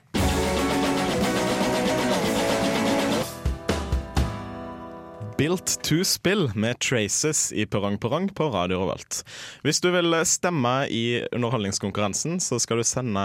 Built 5.38 5.84
to 5.84 6.04
Spill 6.04 6.48
med 6.56 6.80
Traces 6.80 7.52
i 7.54 7.66
Perrong 7.66 8.00
Perrong 8.02 8.30
på 8.34 8.48
Radio 8.50 8.80
Revolt. 8.82 9.20
Hvis 9.62 9.78
du 9.84 9.92
vil 9.94 10.16
stemme 10.26 10.72
i 10.90 11.22
underholdningskonkurransen, 11.30 12.40
så 12.42 12.58
skal 12.58 12.82
du 12.82 12.86
sende 12.88 13.22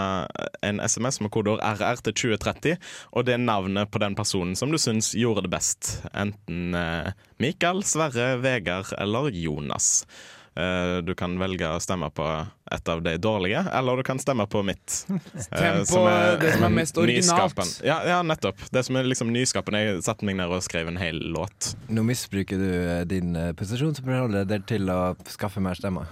en 0.61 0.81
SMS 0.85 1.17
med 1.25 1.33
kodeord 1.33 1.63
RR 1.65 2.03
til 2.05 2.13
2030, 2.13 2.77
og 3.17 3.25
det 3.25 3.33
er 3.33 3.41
navnet 3.41 3.89
på 3.89 4.01
den 4.03 4.13
personen 4.13 4.53
som 4.53 4.69
du 4.69 4.77
syns 4.77 5.15
gjorde 5.17 5.47
det 5.47 5.55
best. 5.55 5.95
Enten 6.13 6.77
eh, 6.77 7.09
Mikael, 7.41 7.81
Sverre, 7.81 8.35
Vegard 8.45 8.93
eller 9.01 9.33
Jonas. 9.33 10.03
Eh, 10.53 10.97
du 11.01 11.15
kan 11.17 11.33
velge 11.41 11.65
å 11.65 11.79
stemme 11.81 12.11
på 12.13 12.25
et 12.73 12.89
av 12.89 12.99
de 13.01 13.15
dårlige, 13.17 13.63
eller 13.73 13.97
du 13.97 14.03
kan 14.05 14.19
stemme 14.21 14.45
på 14.45 14.61
mitt. 14.65 14.99
eh, 15.09 15.45
Stem 15.47 15.79
på 15.89 16.01
det 16.41 16.51
som 16.53 16.65
er 16.67 16.75
mest 16.75 16.99
originalt. 17.01 17.63
Ja, 17.85 17.97
ja, 18.05 18.19
nettopp. 18.21 18.61
Det 18.73 18.83
som 18.85 18.99
er 18.99 19.09
liksom 19.09 19.31
nyskapende. 19.33 19.81
Jeg 19.81 20.03
satte 20.05 20.27
meg 20.29 20.37
ned 20.37 20.53
og 20.53 20.61
skrev 20.65 20.91
en 20.91 20.99
hel 21.01 21.17
låt. 21.33 21.71
Nå 21.89 22.05
misbruker 22.05 22.61
du 22.61 22.69
eh, 22.69 23.01
din 23.09 23.33
posisjon 23.57 23.95
som 23.97 24.05
programleder 24.05 24.61
til 24.69 24.93
å 24.93 24.99
skaffe 25.33 25.63
mer 25.63 25.79
stemmer. 25.79 26.11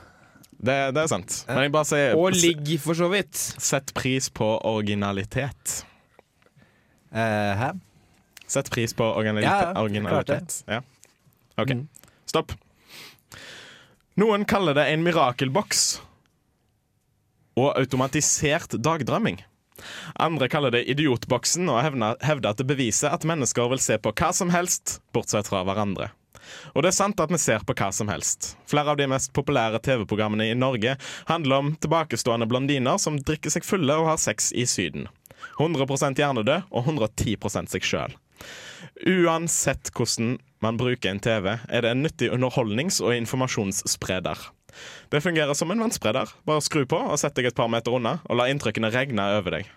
Det, 0.62 0.76
det 0.94 1.04
er 1.06 1.10
sant. 1.10 1.40
Men 1.50 1.64
jeg 1.66 1.74
bare 1.74 1.90
sier 1.90 2.18
Og 2.18 2.36
ligg, 2.38 2.76
for 2.82 2.98
så 2.98 3.08
vidt. 3.14 3.38
Sett 3.62 3.94
pris 3.98 4.28
på 4.30 4.50
originalitet. 4.70 5.80
Uh, 7.12 7.54
hæ? 7.58 7.70
Sett 8.52 8.70
pris 8.74 8.94
på 8.94 9.06
originalitet. 9.06 9.50
Ja, 9.50 9.58
ja, 9.58 9.72
klart 9.72 9.84
originalitet. 9.86 10.60
Ja. 10.70 10.82
OK, 11.58 11.74
Mm. 11.74 11.88
stopp. 12.30 12.54
Noen 14.22 14.44
kaller 14.46 14.76
det 14.78 14.84
en 14.92 15.02
mirakelboks 15.02 16.02
og 17.58 17.72
automatisert 17.80 18.76
dagdrømming. 18.78 19.40
Andre 20.22 20.50
kaller 20.52 20.76
det 20.76 20.84
idiotboksen 20.94 21.72
og 21.72 21.80
hevder 21.82 22.52
at 22.52 22.60
det 22.60 22.68
beviser 22.70 23.16
at 23.16 23.26
mennesker 23.26 23.72
vil 23.72 23.82
se 23.82 23.98
på 23.98 24.12
hva 24.14 24.30
som 24.36 24.52
helst, 24.54 25.00
bortsett 25.16 25.50
fra 25.50 25.64
hverandre. 25.66 26.12
Og 26.76 26.84
det 26.84 26.92
er 26.92 27.00
sant 27.00 27.24
at 27.24 27.34
vi 27.34 27.40
ser 27.42 27.66
på 27.66 27.74
hva 27.80 27.90
som 27.96 28.12
helst. 28.14 28.52
Flere 28.70 28.94
av 28.94 29.00
de 29.00 29.08
mest 29.10 29.34
populære 29.34 29.82
TV-programmene 29.88 30.52
i 30.52 30.58
Norge 30.60 30.98
handler 31.32 31.64
om 31.64 31.74
tilbakestående 31.82 32.50
blondiner 32.52 33.02
som 33.02 33.18
drikker 33.18 33.54
seg 33.54 33.66
fulle 33.66 33.98
og 34.04 34.12
har 34.12 34.22
sex 34.22 34.52
i 34.54 34.68
Syden. 34.70 35.10
100% 35.58 36.22
hjernedød 36.22 36.70
og 36.70 36.84
110 36.86 37.40
seg 37.74 37.90
sjøl. 37.90 38.14
Uansett 39.08 39.92
hvordan 39.96 40.38
man 40.62 40.78
bruker 40.78 41.10
en 41.12 41.22
TV, 41.24 41.56
er 41.70 41.84
det 41.84 41.92
en 41.92 42.04
nyttig 42.06 42.32
underholdnings- 42.34 43.02
og 43.02 43.16
informasjonsspreder. 43.18 44.50
Det 45.12 45.22
fungerer 45.24 45.54
som 45.58 45.72
en 45.72 45.84
vannspreder. 45.84 46.32
Bare 46.48 46.64
skru 46.64 46.86
på 46.88 47.00
og 47.02 47.20
sett 47.20 47.36
deg 47.36 47.50
et 47.50 47.58
par 47.58 47.70
meter 47.72 47.98
unna, 47.98 48.20
og 48.30 48.40
la 48.40 48.48
inntrykkene 48.52 48.92
regne 48.94 49.26
over 49.38 49.58
deg. 49.58 49.72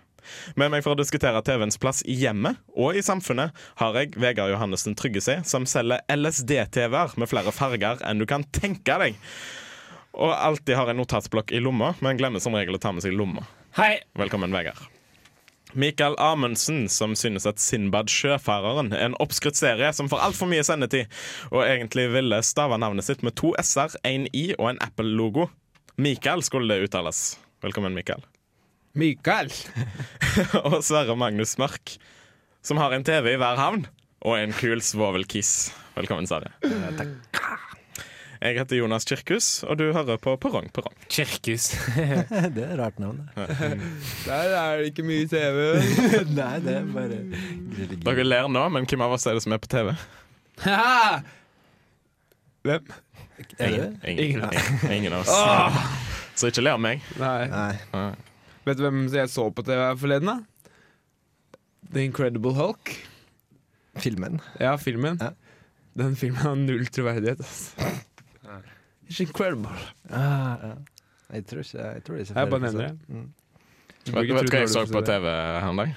Med 0.57 0.71
meg 0.73 0.81
for 0.85 0.95
å 0.95 0.99
diskutere 0.99 1.41
TV-ens 1.45 1.77
plass 1.81 2.01
i 2.09 2.15
hjemmet 2.17 2.57
og 2.73 2.97
i 2.97 3.03
samfunnet 3.05 3.53
har 3.81 3.99
jeg 3.99 4.15
Vegard 4.17 4.53
Johannessen 4.53 4.97
Tryggese, 4.97 5.39
som 5.45 5.67
selger 5.69 6.01
LSD-TV-er 6.09 7.13
med 7.21 7.29
flere 7.29 7.53
farger 7.53 8.01
enn 8.05 8.21
du 8.21 8.25
kan 8.29 8.47
tenke 8.55 8.97
deg. 9.03 9.21
Og 10.15 10.31
alltid 10.31 10.79
har 10.79 10.89
en 10.89 11.01
notatblokk 11.01 11.53
i 11.53 11.61
lomma, 11.61 11.93
men 12.01 12.17
glemmer 12.17 12.41
som 12.41 12.55
regel 12.55 12.79
å 12.79 12.81
ta 12.81 12.95
med 12.95 13.05
seg 13.05 13.13
lomma. 13.17 13.45
Hei! 13.75 13.97
Velkommen, 14.15 14.55
Vegard. 14.55 14.94
Mikael 15.75 16.15
Amundsen, 16.23 16.85
som 16.89 17.15
synes 17.19 17.45
at 17.49 17.59
Sinbad 17.59 18.07
Sjøfareren 18.11 18.93
er 18.95 19.09
en 19.09 19.17
oppskrytt 19.19 19.59
serie 19.59 19.89
som 19.95 20.07
får 20.11 20.23
altfor 20.29 20.47
mye 20.47 20.63
sendetid, 20.63 21.11
og 21.51 21.65
egentlig 21.65 22.07
ville 22.13 22.39
stave 22.47 22.79
navnet 22.79 23.07
sitt 23.07 23.25
med 23.27 23.35
to 23.35 23.51
s-er, 23.59 23.97
en 24.07 24.29
i 24.31 24.45
og 24.55 24.69
en 24.71 24.79
Apple-logo. 24.85 25.49
Mikael 25.99 26.43
skulle 26.47 26.71
det 26.71 26.87
uttales. 26.87 27.35
Velkommen, 27.63 27.95
Mikael. 27.95 28.23
Mikael. 28.95 29.51
og 30.63 30.79
Sverre 30.87 31.19
Magnus 31.19 31.57
Mørk, 31.59 31.97
som 32.63 32.79
har 32.79 32.95
en 32.95 33.03
TV 33.03 33.35
i 33.35 33.39
hver 33.41 33.59
havn 33.59 33.87
og 34.23 34.39
en 34.39 34.55
kul 34.55 34.79
svovelkiss. 34.79 35.73
Velkommen, 35.99 36.27
Sverre. 36.27 36.55
Jeg 38.41 38.57
heter 38.59 38.77
Jonas 38.79 39.05
Kirkhus, 39.07 39.63
og 39.63 39.77
du 39.79 39.85
hører 39.95 40.17
på 40.21 40.35
Perrong 40.41 40.67
Perrong. 40.75 40.95
Kirkus. 41.11 41.69
det 42.55 42.63
er 42.63 42.73
et 42.73 42.79
rart 42.79 42.99
navn. 42.99 43.21
det. 43.35 43.47
Der 44.27 44.55
er 44.59 44.81
det 44.81 44.91
ikke 44.91 45.05
mye 45.07 45.27
TV. 45.31 45.61
Nei, 46.39 46.59
det 46.65 46.75
er 46.81 46.89
bare 46.91 47.21
Dere 48.05 48.27
ler 48.27 48.49
nå, 48.51 48.67
men 48.75 48.87
hvem 48.89 49.05
av 49.05 49.15
oss 49.15 49.27
er 49.29 49.37
det 49.37 49.45
som 49.45 49.55
er 49.55 49.61
på 49.63 49.71
TV? 49.71 49.93
Hvem? 52.65 52.91
Er 53.59 53.71
det? 53.71 53.87
Ingen, 54.07 54.19
ingen, 54.19 54.43
ingen, 54.43 54.91
ingen 54.91 55.15
av 55.15 55.23
oss. 55.23 55.31
Så 56.35 56.51
ikke 56.51 56.65
le 56.65 56.75
av 56.75 56.81
meg. 56.83 57.03
Nei. 57.21 57.47
Nei. 57.51 58.11
Vet 58.65 58.79
du 58.79 58.83
hvem 58.87 59.05
jeg 59.13 59.31
så 59.31 59.47
på 59.53 59.63
TV 59.63 59.81
forleden, 60.01 60.31
da? 60.31 60.37
The 61.93 62.03
Incredible 62.03 62.55
Hulk. 62.57 62.91
Filmen. 64.01 64.41
Ja, 64.59 64.75
filmen. 64.81 65.21
Ja. 65.21 65.31
Den 65.95 66.17
filmen 66.19 66.41
har 66.43 66.57
null 66.59 66.89
troverdighet. 66.91 67.39
Altså. 67.39 67.93
It's 69.09 69.21
incredible. 69.21 69.71
Ah, 70.09 70.57
ja. 70.61 70.75
Jeg 71.35 71.45
tror 71.49 71.63
ikke 71.65 71.85
Jeg 71.95 72.03
tror 72.05 72.15
det 72.17 72.29
er 72.29 72.39
Jeg 72.39 72.49
bare 72.51 72.59
nevner 72.61 72.87
det. 72.87 72.97
Mm. 73.09 73.31
Vet 74.05 74.13
vet 74.15 74.45
du 74.45 74.51
hva 74.53 74.59
jeg 74.61 74.69
så 74.69 74.85
på 74.91 75.01
TV 75.05 75.25
her 75.31 75.69
en 75.69 75.79
dag? 75.81 75.95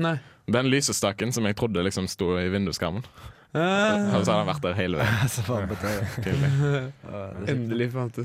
Nei. 0.00 0.14
Den 0.50 0.66
lysestaken 0.72 1.32
som 1.36 1.44
jeg 1.46 1.56
trodde 1.60 1.82
liksom 1.84 2.08
sto 2.08 2.32
i 2.40 2.48
vinduskarmen. 2.50 3.04
Ah, 3.52 4.14
Og 4.16 4.24
så 4.24 4.32
har 4.32 4.44
den 4.44 4.48
vært 4.52 4.62
der 4.62 4.76
hele 4.78 5.00
veien. 5.00 5.16
Ah, 7.10 7.32
det 7.40 7.48
endelig 7.52 7.90
fant 7.92 8.14
du 8.14 8.24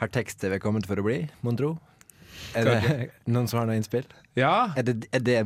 Har 0.00 0.08
tekst-TV 0.08 0.58
kommet 0.62 0.86
for 0.88 0.96
å 1.00 1.04
bli, 1.04 1.18
mon 1.44 1.56
tro? 1.58 1.74
Er 2.56 2.64
det 2.70 3.10
noen 3.34 3.46
som 3.50 3.60
har 3.60 3.68
noe 3.68 3.76
innspill? 3.78 4.06
Ja, 4.38 4.72
Er 4.76 4.82
det, 4.88 4.96
er 5.14 5.20
det 5.20 5.38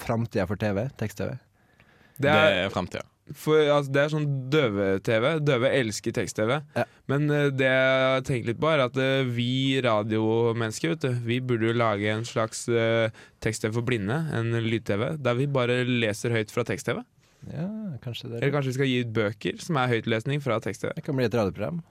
framtida 0.00 0.46
for 0.48 0.56
TV? 0.60 0.86
Tekst-TV? 0.98 1.36
det 2.18 2.26
Det 2.26 2.32
er, 2.32 2.58
er 2.66 2.72
framtida. 2.72 3.04
For, 3.30 3.60
altså, 3.70 3.92
det 3.94 4.00
er 4.02 4.10
sånn 4.12 4.26
døve-TV. 4.52 5.26
Døve 5.46 5.70
elsker 5.78 6.14
tekst-TV. 6.16 6.56
Ja. 6.76 6.84
Men 7.10 7.30
uh, 7.30 7.46
det 7.54 7.70
jeg 7.70 8.26
tenker 8.28 8.50
litt 8.50 8.60
på, 8.62 8.68
er 8.72 8.84
at 8.84 8.98
uh, 8.98 9.22
vi 9.30 9.78
radiomennesker, 9.84 10.94
vet 10.94 11.06
du, 11.06 11.22
vi 11.28 11.38
burde 11.44 11.70
jo 11.70 11.76
lage 11.78 12.10
en 12.12 12.26
slags 12.28 12.66
uh, 12.72 13.08
tekst-TV 13.44 13.72
for 13.78 13.86
blinde. 13.86 14.18
En 14.34 14.52
lyd-TV. 14.66 15.12
Der 15.22 15.38
vi 15.38 15.48
bare 15.50 15.82
leser 15.86 16.34
høyt 16.34 16.52
fra 16.54 16.66
tekst-TV. 16.68 17.00
Ja, 17.50 17.68
kanskje 18.02 18.28
det. 18.28 18.42
Eller 18.42 18.54
kanskje 18.54 18.72
vi 18.72 18.78
skal 18.78 18.90
gi 18.90 19.00
ut 19.02 19.16
bøker 19.16 19.62
som 19.62 19.78
er 19.80 19.90
høytlesning 19.94 20.42
fra 20.44 20.58
tekst-TV. 20.62 20.92
Det 20.98 21.06
kan 21.06 21.18
bli 21.18 21.30
et 21.30 21.38
radioprogram. 21.38 21.82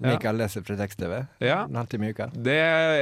Ja. 0.00 0.14
Mikael 0.14 0.38
leser 0.40 0.62
fra 0.64 0.76
tekst-TV. 0.80 1.26
Ja. 1.44 1.58
En 1.68 1.76
halvtime 1.76 2.08
i 2.08 2.12
uka. 2.14 2.30
Det, 2.32 2.54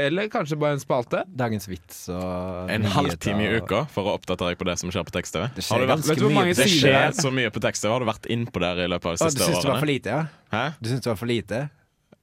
eller 0.08 0.26
kanskje 0.32 0.56
bare 0.58 0.74
en 0.74 0.80
spalte. 0.82 1.20
Dagens 1.30 1.68
vits 1.70 2.08
og 2.10 2.70
En 2.74 2.82
halvtime 2.90 3.44
i 3.46 3.60
uka 3.62 3.84
for 3.94 4.10
å 4.10 4.16
oppdatere 4.18 4.50
deg 4.50 4.58
på 4.58 4.66
det 4.66 4.74
som 4.80 4.90
skjer 4.90 5.06
på 5.06 5.14
tekst-TV. 5.14 5.46
Det 5.54 5.62
skjer 5.62 5.84
vært- 5.86 6.02
ganske 6.08 6.30
mye. 6.34 6.54
Det 6.58 6.66
skjer 6.72 7.14
så 7.22 7.30
mye 7.30 7.50
på 7.54 7.62
tekst-TV. 7.62 7.92
Har 7.94 8.00
du 8.02 8.06
vært 8.10 8.26
innpå 8.34 8.58
der 8.66 8.82
i 8.82 8.88
løpet 8.90 9.06
av 9.06 9.16
de 9.16 9.24
siste 9.30 9.46
årene? 9.46 9.46
du 9.46 9.54
syns 9.54 9.62
det 9.62 9.70
var 9.70 9.78
for 9.78 9.86
lite, 9.94 10.06
ja? 10.16 10.26
Hæ? 10.52 10.64
Du 10.82 10.88
syns 10.90 11.00
det 11.06 11.10
var 11.12 11.16
for 11.22 11.26
lite 11.30 11.60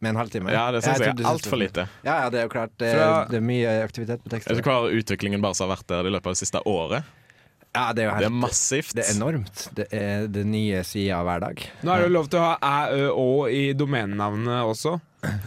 med 0.02 0.10
en 0.10 0.16
halvtime? 0.20 0.52
Ja, 0.52 0.66
det 0.76 0.84
syns 0.84 1.00
jeg 1.00 1.08
jeg 1.08 1.24
er 1.24 1.30
altfor 1.32 1.58
lite. 1.58 1.88
Ja, 2.04 2.16
ja, 2.26 2.30
det 2.30 2.40
er 2.40 2.44
jo 2.44 2.50
klart. 2.52 2.72
Det, 2.78 2.92
Fra- 2.98 3.28
det 3.32 3.38
er 3.40 3.46
mye 3.48 3.78
aktivitet 3.88 4.20
på 4.24 4.30
Vet 4.30 4.44
tekst. 4.44 4.50
Vet 4.52 4.60
du 4.60 4.70
hva 4.70 4.92
utviklingen 4.92 5.42
bare 5.42 5.56
som 5.56 5.70
har 5.70 5.78
vært 5.78 5.88
der 5.88 6.04
i 6.04 6.12
løpet 6.12 6.28
av 6.28 6.34
det 6.36 6.42
siste 6.44 6.60
året? 6.68 7.04
Ja, 7.76 7.90
det 7.94 8.06
er 8.06 8.10
jo 8.10 8.16
Det 8.24 8.28
er 8.30 8.36
massivt. 8.40 8.94
Det 8.96 9.04
er 9.06 9.14
enormt. 9.18 9.66
Det 9.76 9.86
er 9.94 10.28
det 10.32 10.46
nye 10.48 10.82
sida 10.88 11.18
hver 11.28 11.44
dag. 11.44 11.64
Nå 11.84 11.92
er 11.92 12.02
det 12.04 12.08
jo 12.10 12.14
lov 12.16 12.30
til 12.32 12.40
å 12.40 12.46
ha 12.48 12.56
æ, 12.64 12.96
ø, 12.96 13.10
å 13.20 13.28
i 13.52 13.64
domenenavnet 13.78 14.64
også. 14.72 14.96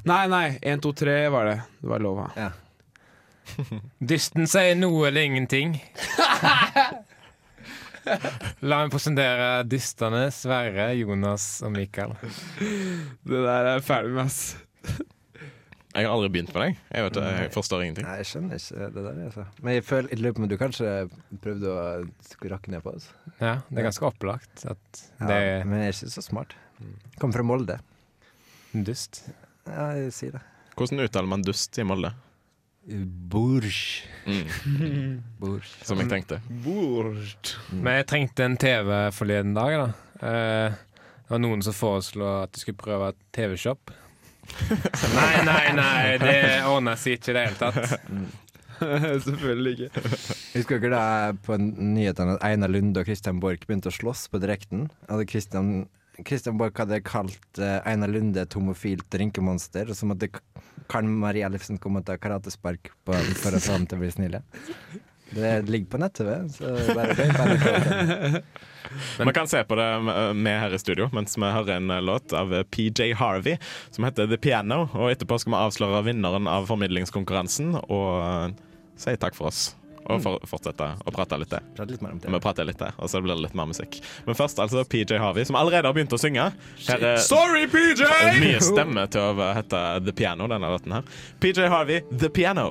Nei, 0.08 0.22
nei. 0.28 0.46
1, 0.62 0.82
2, 0.84 0.92
3 1.02 1.16
var 1.32 1.48
det. 1.52 1.58
Det 1.80 1.90
var 1.94 2.04
lov 2.04 2.20
å 2.20 2.28
ha. 2.34 2.48
Dysten 4.12 4.44
sier 4.50 4.74
noe 4.76 5.06
eller 5.08 5.24
ingenting. 5.24 5.78
La 8.64 8.82
meg 8.84 8.92
presentere 8.92 9.48
dystene 9.68 10.26
Sverre, 10.32 10.90
Jonas 10.96 11.48
og 11.66 11.72
Mikael. 11.74 12.14
Det 12.58 13.42
der 13.44 13.70
er 13.74 13.84
ferdig 13.84 14.14
med, 14.16 14.28
ass. 14.28 14.56
Jeg 15.98 16.06
har 16.06 16.14
aldri 16.14 16.28
begynt 16.30 16.52
med 16.54 16.62
deg. 16.62 16.76
Jeg 16.94 17.06
vet 17.06 17.18
jeg 17.18 17.50
forstår 17.54 17.82
ingenting. 17.84 18.06
Nei, 18.06 18.18
jeg 18.20 18.28
skjønner 18.30 18.60
ikke 18.60 18.90
det 18.94 19.02
der, 19.02 19.18
altså. 19.24 19.46
Men 19.64 19.74
jeg, 19.74 19.84
føler, 19.88 20.12
i 20.14 20.18
løpet 20.20 20.38
på 20.38 20.46
at 20.46 20.52
du 20.52 20.56
kanskje 20.60 20.92
prøvde 21.42 21.72
å 21.74 22.52
rakke 22.52 22.74
ned 22.74 22.84
på 22.84 22.94
oss? 22.94 23.08
Ja, 23.40 23.56
det 23.66 23.82
er 23.82 23.88
ganske 23.88 24.06
opplagt 24.06 24.64
at 24.70 25.02
det 25.18 25.40
ja, 25.42 25.58
Men 25.66 25.82
jeg 25.82 25.90
er 25.90 25.96
ikke 25.96 26.12
så 26.14 26.24
smart. 26.24 26.54
Kom 27.18 27.34
fra 27.34 27.42
Molde. 27.46 27.80
dust. 28.72 29.24
Ja, 29.66 29.90
jeg 29.98 30.14
sier 30.14 30.38
det. 30.38 30.44
Hvordan 30.78 31.02
uttaler 31.02 31.30
man 31.34 31.42
dust 31.42 31.78
i 31.82 31.86
Molde? 31.86 32.14
Bourge. 32.88 34.06
Mm, 34.24 35.18
som 35.84 36.00
jeg 36.00 36.08
tenkte. 36.08 36.38
Bursj 36.64 37.56
Men 37.74 37.98
jeg 37.98 38.06
trengte 38.08 38.46
en 38.46 38.56
TV 38.60 38.92
forleden 39.12 39.56
dag, 39.58 39.74
da. 39.82 39.88
Eh, 40.28 40.78
det 41.26 41.34
var 41.34 41.42
noen 41.42 41.60
som 41.64 41.76
foreslo 41.76 42.30
at 42.44 42.56
jeg 42.56 42.64
skulle 42.64 42.80
prøve 42.80 43.10
TV-shop. 43.36 43.92
Nei, 45.14 45.44
nei, 45.46 45.64
nei, 45.76 46.18
det 46.22 46.36
ordna 46.68 46.94
seg 46.98 47.18
ikke 47.18 47.32
i 47.32 47.36
det 47.36 47.46
hele 47.46 47.58
tatt. 47.60 48.46
Selvfølgelig 49.26 49.88
ikke. 49.88 50.02
Husker 50.54 50.82
dere 50.82 50.94
da 50.94 51.36
på 51.44 51.56
nyhetene 51.58 52.36
at 52.36 52.44
Einar 52.46 52.70
Lunde 52.72 53.02
og 53.02 53.08
Christian 53.08 53.40
Borch 53.42 53.66
begynte 53.66 53.90
å 53.90 53.94
slåss 53.94 54.28
på 54.32 54.40
direkten? 54.42 54.86
Altså 55.08 55.26
Christian, 55.32 55.72
Christian 56.22 56.58
Borch 56.60 56.78
hadde 56.78 57.00
kalt 57.06 57.62
eh, 57.62 57.80
Einar 57.88 58.12
Lunde 58.12 58.44
et 58.44 58.58
homofilt 58.58 59.08
drinkemonster, 59.14 59.90
og 59.90 59.98
så 59.98 60.08
måtte 60.10 60.30
Karen 60.88 61.10
Marie 61.20 61.46
Ellefsen 61.46 61.80
komme 61.82 62.02
og 62.02 62.08
ta 62.08 62.16
karatespark 62.20 62.92
på 63.06 63.18
for 63.42 63.56
å 63.56 63.62
få 63.62 63.76
ham 63.76 63.86
til 63.88 63.98
å 63.98 64.04
bli 64.04 64.14
snille. 64.14 64.42
Det 65.30 65.68
ligger 65.68 65.86
på 65.92 65.98
nett-TV, 66.00 66.48
så 66.48 66.94
bare. 66.94 68.42
Man 69.24 69.34
kan 69.34 69.48
se 69.48 69.64
på 69.64 69.74
det 69.74 69.88
med 70.34 70.60
her 70.60 70.74
i 70.74 70.78
studio 70.80 71.08
mens 71.12 71.36
vi 71.36 71.44
hører 71.52 71.76
en 71.76 71.92
låt 72.04 72.32
av 72.32 72.54
PJ 72.72 73.12
Harvey 73.20 73.58
som 73.90 74.06
heter 74.08 74.26
The 74.26 74.38
Piano. 74.40 74.86
Og 74.94 75.12
etterpå 75.12 75.38
skal 75.42 75.52
vi 75.52 75.60
avsløre 75.60 76.04
vinneren 76.06 76.48
av 76.48 76.68
formidlingskonkurransen 76.70 77.76
og 77.82 78.08
eh, 78.22 78.56
si 78.96 79.16
takk 79.20 79.36
for 79.36 79.52
oss. 79.52 79.74
og 80.08 80.22
for, 80.24 80.40
fortsette 80.48 80.86
å 81.04 81.12
prate 81.12 81.36
litt 81.36 81.50
til. 81.52 81.64
Prate 81.76 81.92
litt 81.92 82.02
mer 82.04 82.14
om 82.16 82.20
Vi 82.22 82.40
prater 82.40 82.64
litt 82.64 82.78
til, 82.80 82.94
og 82.96 83.10
så 83.12 83.20
blir 83.20 83.34
det 83.36 83.44
litt 83.44 83.56
mer 83.58 83.68
musikk. 83.68 83.98
Men 84.24 84.38
først 84.38 84.62
altså 84.64 84.84
PJ 84.88 85.18
Harvey, 85.20 85.44
som 85.44 85.58
allerede 85.60 85.84
har 85.90 85.96
begynt 85.96 86.14
å 86.16 86.20
synge. 86.20 86.46
Her 86.86 87.04
er 87.10 87.20
Sorry, 87.20 87.66
PJ! 87.68 88.08
mye 88.40 88.62
stemme 88.64 89.04
til 89.12 89.34
å 89.36 89.50
hete 89.58 89.82
The 90.06 90.14
Piano, 90.16 90.48
denne 90.48 90.70
låten 90.72 90.96
her. 90.96 91.18
PJ 91.44 91.68
Harvey, 91.68 92.00
The 92.08 92.32
Piano. 92.32 92.70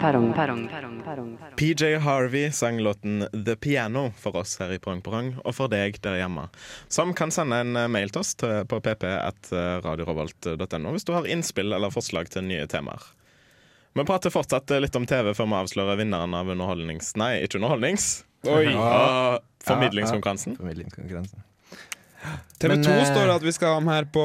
Perrong, 0.00 0.32
perrong, 0.32 0.68
perrong. 1.04 1.38
PJ 1.56 1.96
Harvey 1.96 2.52
sang 2.52 2.80
låten 2.80 3.28
The 3.44 3.56
Piano 3.56 4.12
for 4.16 4.36
oss 4.36 4.58
her 4.58 4.72
i 4.72 4.78
Prong 4.78 5.02
Prong, 5.02 5.36
og 5.44 5.54
for 5.54 5.68
deg 5.68 6.00
der 6.00 6.16
hjemme. 6.22 6.48
Som 6.88 7.14
kan 7.14 7.30
sende 7.30 7.56
en 7.60 7.76
eh, 7.76 7.88
mail 7.92 8.08
til 8.08 8.20
oss 8.22 8.34
på 8.40 8.80
pp.radiorevolt.no 8.80 10.92
hvis 10.96 11.04
du 11.04 11.12
har 11.12 11.28
innspill 11.28 11.72
eller 11.76 11.92
forslag 11.92 12.32
til 12.32 12.48
nye 12.48 12.64
temaer. 12.64 13.04
Vi 13.92 14.00
prater 14.08 14.32
fortsatt 14.32 14.72
litt 14.80 14.96
om 14.96 15.04
TV 15.04 15.36
før 15.36 15.44
vi 15.50 15.60
avslører 15.60 16.00
vinneren 16.00 16.32
av 16.38 16.48
underholdnings... 16.48 17.12
Nei, 17.20 17.44
ikke 17.44 17.60
underholdnings. 17.60 18.24
Oi. 18.48 18.72
Og 18.80 19.44
formidlingskonkurransen. 19.68 20.56
Formidlingskonkurransen. 20.56 21.44
TV2 22.60 22.68
Men, 22.68 22.82
eh, 22.84 23.04
står 23.08 23.26
det 23.30 23.34
at 23.38 23.44
vi 23.46 23.52
skal 23.56 23.68
ha 23.70 23.74
ham 23.78 23.86
her 23.88 24.04
på, 24.12 24.22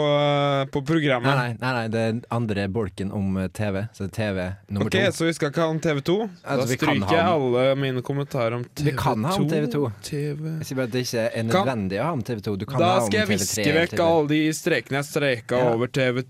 på 0.74 0.82
programmet. 0.86 1.32
nei, 1.40 1.52
nei, 1.62 1.70
nei, 1.78 1.84
det 1.94 2.02
er 2.04 2.18
andre 2.36 2.66
bolken 2.68 3.12
om 3.16 3.38
eh, 3.40 3.48
TV. 3.56 3.86
Så 3.96 4.04
det 4.04 4.10
er 4.10 4.16
TV 4.18 4.40
nummer 4.76 4.90
Ok, 4.90 4.98
to. 4.98 5.12
Så 5.16 5.30
vi 5.30 5.36
skal 5.38 5.54
ikke 5.54 5.64
ha 5.64 5.68
om 5.72 5.80
TV2? 5.80 6.16
Altså, 6.44 6.66
da 6.66 6.76
stryker 6.76 7.16
jeg 7.16 7.30
alle 7.36 7.64
mine 7.80 8.04
kommentarer 8.04 8.58
om 8.58 8.66
TV2. 8.68 8.88
Vi 8.90 8.96
kan 9.00 9.24
ha 9.24 9.38
om 9.40 9.48
TV2. 9.48 9.84
TV. 10.10 10.50
Jeg 10.60 10.68
sier 10.68 10.82
bare 10.82 10.90
at 10.92 10.98
det 10.98 11.06
ikke 11.08 11.24
er 11.24 11.32
Kan- 11.38 11.48
nødvendig 11.54 12.02
å 12.02 12.10
ha 12.10 12.12
om 12.18 12.26
TV2. 12.28 12.58
Du 12.60 12.66
kan 12.68 12.80
Da 12.84 12.90
ha 12.92 12.98
om 13.00 13.08
skal 13.08 13.20
jeg 13.24 13.32
viske 13.32 13.78
vekk 13.80 14.04
alle 14.10 14.28
de 14.34 14.42
strekene 14.60 15.00
jeg 15.00 15.08
streka 15.14 15.62
Ja. 15.64 15.72
over 15.72 15.88
TV. 15.88 16.26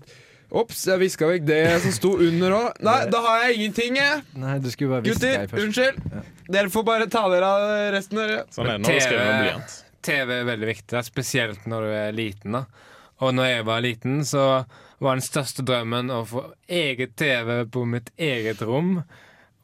Ops, 0.56 0.84
jeg 0.86 1.00
viska 1.02 1.26
vekk 1.26 1.44
det 1.48 1.62
som 1.82 1.90
sto 1.90 2.12
under 2.22 2.52
òg. 2.54 2.78
Nei, 2.86 3.00
da 3.10 3.18
har 3.24 3.42
jeg 3.48 3.56
ingenting, 3.58 3.96
jeg. 3.98 4.22
Nei, 4.38 4.58
du 4.62 4.70
skulle 4.70 4.94
bare 4.94 5.02
viske 5.02 5.18
Gutter, 5.18 5.42
deg 5.42 5.50
først. 5.50 5.66
unnskyld. 5.66 6.22
Dere 6.54 6.70
får 6.70 6.84
bare 6.86 7.08
ta 7.10 7.24
dere 7.34 7.50
av 7.50 7.92
resten, 7.96 8.14
dere. 8.22 8.44
Sånn 8.54 8.70
er 8.70 8.78
det 8.78 8.86
når 8.86 8.94
du 8.94 9.00
skriver 9.02 9.26
med 9.26 9.42
blyant. 9.42 9.74
TV 10.06 10.34
er 10.40 10.48
veldig 10.48 10.70
viktig, 10.70 10.90
da, 10.94 11.02
spesielt 11.06 11.66
når 11.70 11.86
du 11.86 11.94
er 11.98 12.16
liten. 12.16 12.56
da. 12.60 12.64
Og 13.24 13.32
når 13.32 13.48
jeg 13.48 13.66
var 13.68 13.84
liten, 13.84 14.18
så 14.28 14.42
var 15.00 15.16
den 15.16 15.24
største 15.24 15.64
drømmen 15.66 16.12
å 16.12 16.20
få 16.28 16.42
eget 16.68 17.16
TV 17.16 17.64
på 17.72 17.86
mitt 17.88 18.12
eget 18.20 18.60
rom. 18.64 19.00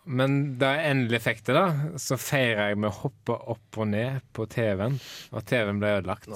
Men 0.05 0.57
da 0.59 0.72
jeg 0.78 0.94
endelig 0.96 1.20
fikk 1.22 1.44
det, 1.46 1.55
da, 1.55 1.92
så 2.00 2.18
feira 2.18 2.70
jeg 2.70 2.81
med 2.83 2.90
å 2.90 2.98
hoppe 3.05 3.37
opp 3.55 3.78
og 3.78 3.88
ned 3.92 4.24
på 4.35 4.48
TV-en, 4.50 4.98
og 5.31 5.44
TV-en 5.46 5.78
ble 5.83 5.92
ødelagt. 6.00 6.26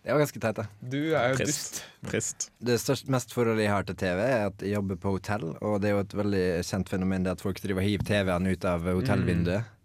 Det 0.00 0.12
var 0.14 0.22
ganske 0.22 0.40
teit, 0.40 0.58
da. 0.58 0.64
Du 0.80 0.98
er 1.12 1.32
jo 1.32 1.38
Trist. 1.40 1.50
dust. 1.50 1.80
Trist. 2.10 2.46
Det 2.58 2.78
største, 2.80 3.10
mest 3.12 3.34
forholdet 3.36 3.66
jeg 3.66 3.72
har 3.72 3.88
til 3.88 3.98
TV, 4.00 4.20
er 4.24 4.46
at 4.48 4.64
jeg 4.64 4.74
jobber 4.74 5.00
på 5.00 5.12
hotell. 5.16 5.50
Og 5.60 5.76
det 5.80 5.90
er 5.90 5.96
jo 5.96 6.04
et 6.04 6.16
veldig 6.20 6.44
kjent 6.66 6.92
fenomen 6.92 7.26
det 7.26 7.34
at 7.36 7.44
folk 7.44 7.60
driver 7.60 7.84
og 7.84 7.88
hiver 7.88 8.08
TV-en 8.08 8.48
ut 8.48 8.66
av 8.68 8.88
hotellvinduet. 8.88 9.76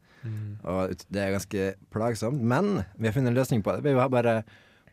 Og 0.66 0.96
det 1.14 1.22
er 1.22 1.34
ganske 1.36 1.66
plagsomt. 1.94 2.42
Men 2.42 2.84
vi 2.98 3.08
har 3.10 3.16
funnet 3.16 3.32
en 3.34 3.38
løsning 3.40 3.64
på 3.66 3.76
det. 3.76 3.86
Vi 3.86 3.96
har 3.98 4.10
bare 4.14 4.40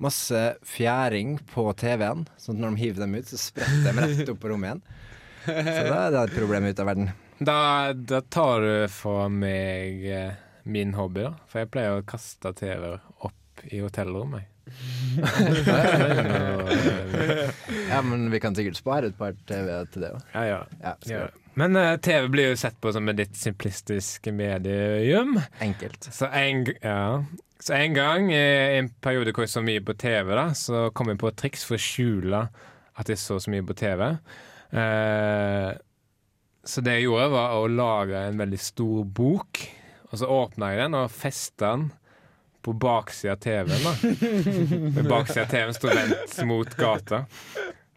masse 0.03 0.40
fjæring 0.66 1.37
på 1.53 1.66
TV-en. 1.79 2.25
Sånn 2.40 2.59
at 2.59 2.64
når 2.64 2.77
de 2.77 2.83
hiver 2.83 3.05
dem 3.05 3.14
ut, 3.18 3.29
så 3.31 3.38
spretter 3.40 3.90
de 3.92 4.07
rett 4.16 4.33
opp 4.33 4.40
på 4.42 4.51
rommet 4.53 4.68
igjen. 4.73 4.83
Så 5.42 5.83
da 5.88 5.99
er 6.07 6.14
det 6.14 6.23
et 6.29 6.37
problem 6.38 6.68
ute 6.71 6.83
av 6.85 6.90
verden. 6.92 7.12
Da, 7.42 7.59
da 7.95 8.21
tar 8.31 8.62
du 8.62 8.73
fra 8.95 9.27
meg 9.33 10.05
eh, 10.07 10.35
min 10.71 10.92
hobby, 10.95 11.25
da. 11.27 11.33
For 11.51 11.62
jeg 11.64 11.71
pleier 11.75 11.99
å 11.99 12.05
kaste 12.07 12.53
TV-er 12.59 13.01
opp 13.27 13.64
i 13.71 13.81
hotellrommet. 13.83 14.49
Ja, 17.90 17.99
men 18.03 18.31
vi 18.31 18.40
kan 18.40 18.55
sikkert 18.57 18.79
spare 18.79 19.11
et 19.11 19.18
par 19.18 19.35
TV 19.49 19.73
til 19.92 20.05
det 20.07 20.12
òg. 20.14 20.23
ja, 20.35 20.45
ja. 20.83 20.95
Ja, 21.11 21.25
Men 21.54 21.76
uh, 21.76 21.96
TV 22.00 22.28
blir 22.32 22.52
jo 22.52 22.58
sett 22.60 22.78
på 22.80 22.92
som 22.94 23.08
et 23.12 23.20
litt 23.20 23.36
simplistisk 23.36 24.28
medium. 24.32 25.36
Enkelt. 25.60 26.08
Så 26.08 26.30
en, 26.32 26.64
ja. 26.80 27.24
så 27.60 27.76
en 27.76 27.96
gang 27.96 28.32
eh, 28.32 28.76
i 28.76 28.80
en 28.80 28.90
periode 29.04 29.34
hvor 29.36 29.44
jeg 29.44 29.52
så 29.52 29.64
mye 29.64 29.84
på 29.84 29.96
TV, 30.00 30.32
da, 30.38 30.48
så 30.56 30.86
kom 30.96 31.12
jeg 31.12 31.20
på 31.20 31.32
et 31.32 31.40
triks 31.44 31.66
for 31.68 31.76
å 31.76 31.82
skjule 31.82 32.46
at 33.00 33.08
jeg 33.08 33.20
så 33.20 33.38
så 33.40 33.52
mye 33.52 33.66
på 33.68 33.76
TV. 33.76 34.08
Uh, 34.72 35.72
så 36.64 36.84
det 36.84 36.98
jeg 36.98 37.08
gjorde, 37.08 37.32
var 37.34 37.56
å 37.58 37.68
lage 37.68 38.26
en 38.28 38.38
veldig 38.40 38.60
stor 38.60 39.02
bok. 39.04 39.64
Og 40.12 40.20
så 40.20 40.28
åpna 40.28 40.72
jeg 40.72 40.84
den 40.84 40.96
og 41.00 41.12
festa 41.12 41.74
den 41.74 41.90
på 42.62 42.72
baksida 42.78 43.34
av 43.34 43.40
TV-en. 43.42 43.84
da 44.94 45.04
baksida 45.16 45.44
av 45.44 45.50
TV-en 45.50 45.74
sto 45.76 45.90
vendt 45.90 46.36
mot 46.46 46.76
gata. 46.78 47.24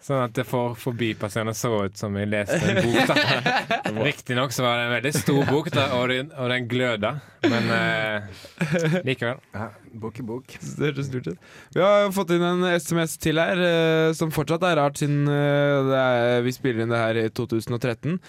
Sånn 0.05 0.19
at 0.21 0.35
det 0.37 0.43
for 0.45 0.75
forbipasserende 0.77 1.55
så 1.57 1.71
ut 1.87 1.95
som 1.97 2.13
jeg 2.19 2.29
leste 2.29 2.59
en 2.61 2.77
bok. 2.85 3.09
da 3.09 3.93
Riktignok 4.05 4.51
så 4.53 4.61
var 4.61 4.77
det 4.77 4.83
en 4.85 4.93
veldig 4.93 5.11
stor 5.15 5.39
bok, 5.49 5.69
da, 5.73 5.85
og, 5.97 6.11
den, 6.13 6.29
og 6.37 6.51
den 6.53 6.67
gløda. 6.69 7.15
Men 7.49 7.71
eh, 7.73 8.99
likevel. 9.07 9.39
Ja, 9.57 9.71
bok 10.03 10.19
i 10.21 10.25
bok. 10.27 10.53
Det 10.61 10.91
høres 10.91 11.09
lurt 11.09 11.31
ut. 11.31 11.49
Vi 11.73 11.81
har 11.81 12.13
fått 12.13 12.35
inn 12.35 12.45
en 12.45 12.67
SMS 12.75 13.17
til 13.17 13.41
her, 13.41 13.63
eh, 13.65 14.11
som 14.13 14.33
fortsatt 14.35 14.67
er 14.69 14.77
rart 14.77 15.01
siden 15.01 15.25
eh, 15.25 15.89
det 15.89 16.03
er, 16.03 16.45
vi 16.45 16.53
spiller 16.53 16.85
inn 16.85 16.93
det 16.93 17.01
her 17.01 17.23
i 17.25 17.27
2013. 17.41 18.19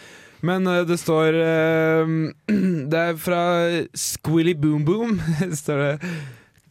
Men 0.49 0.73
eh, 0.73 0.83
det 0.89 0.97
står 1.05 1.37
eh, 1.45 2.17
Det 2.93 3.07
er 3.13 3.21
fra 3.21 3.43
Squilly 3.93 4.57
Boom 4.57 4.89
Boom. 4.89 5.19
står 5.61 5.85
det 5.85 6.13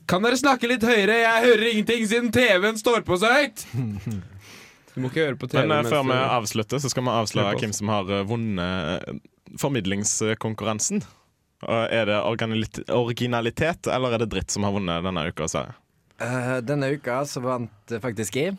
Kan 0.10 0.26
dere 0.26 0.42
snakke 0.42 0.70
litt 0.74 0.86
høyere? 0.86 1.22
Jeg 1.28 1.50
hører 1.52 1.74
ingenting 1.76 2.10
siden 2.10 2.34
TV-en 2.34 2.82
står 2.82 3.06
på 3.06 3.22
så 3.22 3.38
høyt! 3.38 3.70
Du 4.96 5.04
må 5.04 5.12
ikke 5.12 5.28
høre 5.28 5.40
på 5.40 5.50
TV. 5.52 5.62
Men 5.66 5.78
eh, 5.82 5.92
før 5.92 6.06
vi 6.08 6.18
avslutter, 6.18 6.80
så 6.80 6.92
skal 6.92 7.04
vi 7.06 7.14
avsløre 7.14 7.56
hvem 7.60 7.76
som 7.76 7.92
har 7.92 8.12
eh, 8.16 8.26
vunnet 8.28 9.08
eh, 9.12 9.24
formidlingskonkurransen. 9.60 11.04
Er 11.66 12.06
det 12.10 12.18
originalitet 12.94 13.88
eller 13.90 14.16
er 14.16 14.22
det 14.22 14.30
dritt 14.34 14.54
som 14.54 14.68
har 14.68 14.74
vunnet 14.76 15.06
denne 15.06 15.24
uka? 15.32 15.48
Så? 15.50 15.64
Eh, 16.22 16.58
denne 16.64 16.94
uka 16.96 17.24
så 17.28 17.44
vant 17.44 17.92
eh, 17.92 18.00
faktisk 18.04 18.38
jeg. 18.40 18.56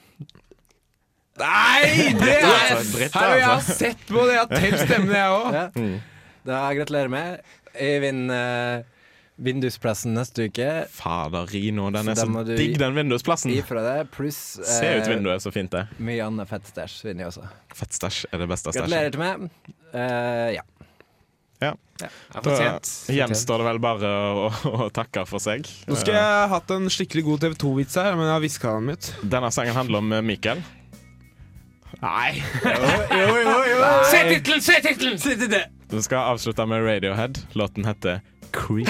Nei! 1.40 2.12
Det 2.16 2.34
er 2.34 2.44
altså, 2.48 2.96
dritt, 2.96 3.16
Her, 3.16 3.32
Jeg 3.36 3.46
har 3.46 3.54
altså. 3.54 3.76
sett 3.80 4.04
på 4.08 4.24
det, 4.24 4.34
jeg 4.34 4.42
har 4.42 4.52
telt 4.52 4.82
stemmene, 4.84 5.22
jeg 5.22 5.38
òg. 5.38 5.48
Ja. 5.60 5.64
Mm. 5.76 5.96
Da 6.46 6.60
gratulerer 6.78 7.10
med. 7.10 7.48
Jeg 7.76 8.02
vinner 8.04 8.84
uh, 8.84 8.95
Vindusplassen 9.36 10.14
neste 10.16 10.46
uke. 10.48 10.68
Fader, 10.92 11.44
Rino, 11.52 11.90
den 11.92 12.08
Så 12.08 12.14
er 12.14 12.20
så 12.22 12.44
digg, 12.48 12.78
den 12.80 12.94
vindusplassen. 12.96 13.52
Ifra 13.52 13.82
det, 13.84 13.96
pluss 14.14 14.38
Se 14.64 14.94
ut 14.96 15.02
eh, 15.02 15.10
vinduet, 15.12 15.44
så 15.44 15.52
fint 15.52 15.74
det 15.74 15.82
er. 15.84 15.98
mye 16.00 16.24
annet 16.24 16.48
fett 16.48 16.72
inni 17.04 17.26
også. 17.26 17.44
Fettstæsj 17.76 18.22
er 18.32 18.40
det 18.40 18.48
beste 18.48 18.72
Gratulerer 18.72 19.12
til 19.12 19.20
meg. 19.20 19.50
Uh, 19.92 20.54
ja. 20.56 20.64
Ja, 21.60 21.72
Da 22.44 22.54
gjenstår 23.08 23.62
det 23.62 23.66
vel 23.70 23.78
bare 23.80 24.08
å, 24.36 24.48
å 24.68 24.88
takke 24.92 25.24
for 25.28 25.40
seg. 25.40 25.68
Nå 25.88 25.96
skulle 25.96 26.20
jeg 26.20 26.50
hatt 26.52 26.72
en 26.74 26.90
skikkelig 26.92 27.24
god 27.30 27.46
TV2-vits 27.46 27.96
her, 28.00 28.16
men 28.18 28.28
jeg 28.28 28.34
har 28.34 28.42
hviska 28.44 28.74
den 28.76 28.92
ut. 28.96 29.12
Denne 29.36 29.52
sangen 29.54 29.76
handler 29.76 30.04
om 30.04 30.12
eh, 30.18 30.24
Mikael. 30.24 30.60
Nei. 32.02 32.36
Se 34.10 34.20
tittelen! 34.28 34.60
Se 34.60 34.80
tittelen! 34.84 35.72
Du 35.88 36.00
skal 36.02 36.32
avslutte 36.34 36.66
med 36.68 36.84
Radiohead. 36.84 37.40
Låten 37.56 37.86
heter 37.88 38.20
Chris。 38.56 38.88